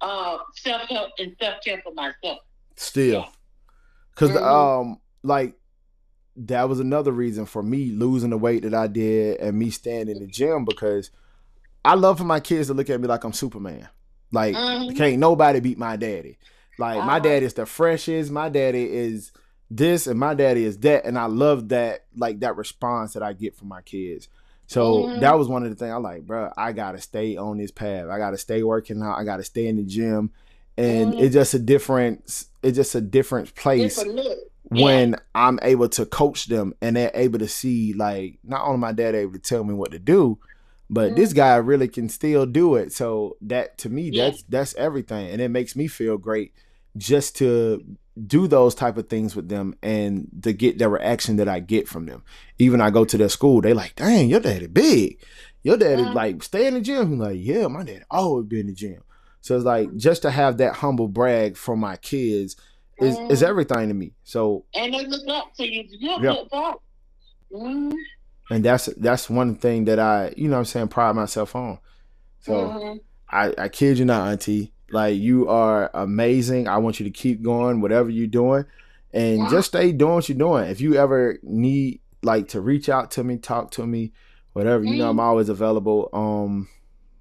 [0.00, 2.38] uh self help and self care for myself.
[2.76, 3.26] still,
[4.14, 4.42] because Mhm.
[4.42, 5.54] um, like
[6.36, 10.08] that was another reason for me losing the weight that I did and me staying
[10.08, 11.10] in the gym because
[11.84, 13.88] I love for my kids to look at me like I'm Superman.
[14.30, 14.96] Like Mhm.
[14.96, 16.38] can't nobody beat my daddy.
[16.78, 17.20] Like my Uh-huh.
[17.20, 18.30] daddy is the freshest.
[18.30, 19.32] My daddy is
[19.70, 21.04] this and my daddy is that.
[21.04, 24.28] And I love that like that response that I get from my kids.
[24.66, 25.20] So Mhm.
[25.20, 26.50] that was one of the things I like, bro.
[26.56, 28.08] I gotta stay on this path.
[28.08, 29.18] I gotta stay working out.
[29.18, 30.30] I gotta stay in the gym.
[30.76, 31.20] And Mhm.
[31.22, 34.18] it's just a different it's just a different place Different.
[34.70, 34.84] Yeah.
[34.84, 38.92] when I'm able to coach them and they're able to see like not only my
[38.92, 40.38] dad able to tell me what to do,
[40.90, 42.92] but this guy really can still do it.
[42.92, 44.14] So that to me, Mm-hmm.
[44.14, 44.24] Yeah.
[44.30, 46.52] that's that's everything, and it makes me feel great
[46.96, 47.82] just to
[48.26, 51.88] do those type of things with them and to get the reaction that I get
[51.88, 52.22] from them.
[52.58, 55.20] Even I go to their school, they like, dang, your daddy big.
[55.62, 56.12] Your daddy Uh-huh.
[56.14, 57.12] like stay in the gym.
[57.12, 59.02] I'm like, yeah, my dad always been in the gym.
[59.40, 62.56] So it's like just to have that humble brag from my kids
[63.00, 63.48] is is Mhm.
[63.48, 64.12] everything to me.
[64.24, 65.84] So And they look up to you.
[66.00, 66.18] Yeah.
[66.18, 66.80] good dog.
[67.52, 67.96] Mm-hmm.
[68.50, 71.78] and that's that's one thing that I, you know what I'm saying, pride myself on.
[72.40, 73.00] So Mhm.
[73.30, 74.72] I, I kid you not, Auntie.
[74.90, 76.66] Like you are amazing.
[76.68, 78.64] I want you to keep going, whatever you're doing,
[79.12, 80.64] and just stay doing what you're doing.
[80.70, 84.12] If you ever need like to reach out to me, talk to me,
[84.54, 86.08] whatever, you know, I'm always available.
[86.12, 86.68] Um,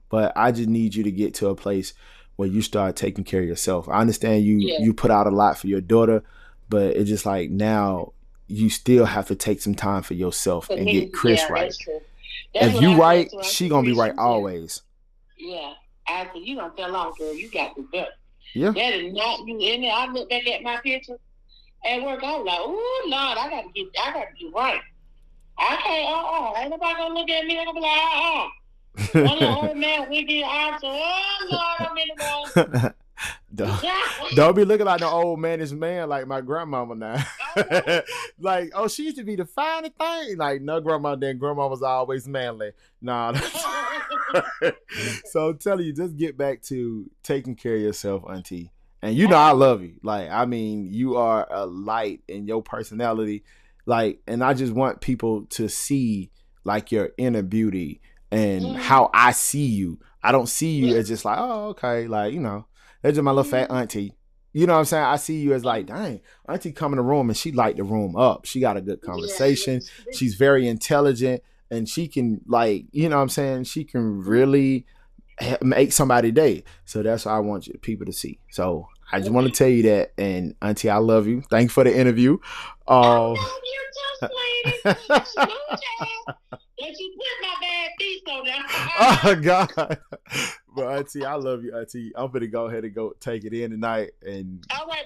[0.09, 1.93] but I just need you to get to a place
[2.37, 3.89] where you start taking care of yourself.
[3.89, 4.79] I understand you Yeah.
[4.79, 6.23] you put out a lot for your daughter,
[6.69, 8.13] but it's just like now
[8.47, 11.51] you still have to take some time for yourself But and he- get Chris yeah,
[11.51, 11.61] right.
[11.63, 11.85] that's.
[12.53, 14.81] That's If you I right, she gonna be right always.
[15.37, 15.73] Yeah.
[16.07, 17.33] I said, you don't fell off, girl.
[17.33, 18.11] You got do better.
[18.53, 18.71] Yeah.
[18.71, 19.91] That is not you in there.
[19.93, 21.17] I look back at my picture
[21.85, 22.23] at work.
[22.23, 24.81] I was like, oh Lord, I gotta get I gotta get right.
[25.59, 29.21] I can't uh uh ain't nobody gonna look at me, they're gonna be like, uh
[29.23, 29.35] uh.
[29.35, 32.23] One old man with the eyes, oh Lord, I'm in the
[32.83, 32.93] wrong.
[33.53, 33.83] Don't,
[34.35, 37.23] don't be looking like the old manish man like my grandmama now.
[38.39, 40.37] like, oh, she used to be the finest thing.
[40.37, 42.71] Like, no, grandma, then grandma was always manly.
[43.01, 43.33] Nah.
[45.25, 48.71] so I'm telling you, just get back to taking care of yourself, auntie.
[49.01, 49.95] And you know I love you.
[50.03, 53.43] Like, I mean, you are a light in your personality.
[53.85, 56.31] Like, and I just want people to see
[56.63, 58.01] like your inner beauty
[58.31, 58.75] and Mhm.
[58.75, 59.99] how I see you.
[60.21, 62.65] I don't see you as just like, oh, okay, like, you know,
[63.01, 64.13] that's just my little fat auntie.
[64.53, 65.03] You know what I'm saying?
[65.03, 67.83] I see you as like, dang, auntie come in the room and she light the
[67.83, 68.45] room up.
[68.45, 69.81] She got a good conversation.
[70.13, 73.65] She's very intelligent and she can like, you know what I'm saying?
[73.65, 74.85] She can really
[75.61, 76.63] make somebody day.
[76.85, 78.39] So that's what I want you people to see.
[78.49, 80.13] So I just want to tell you that.
[80.17, 81.41] And auntie, I love you.
[81.49, 82.37] Thank you for the interview.
[82.87, 83.79] Oh, Uh, you
[84.19, 85.25] just lady.
[85.25, 86.35] Salute y'all.
[86.79, 88.63] That you put my bad piece on there.
[88.99, 89.99] oh God.
[90.75, 92.11] But auntie, I love you, auntie.
[92.15, 95.03] I'm gonna go ahead and go take it in tonight and All right.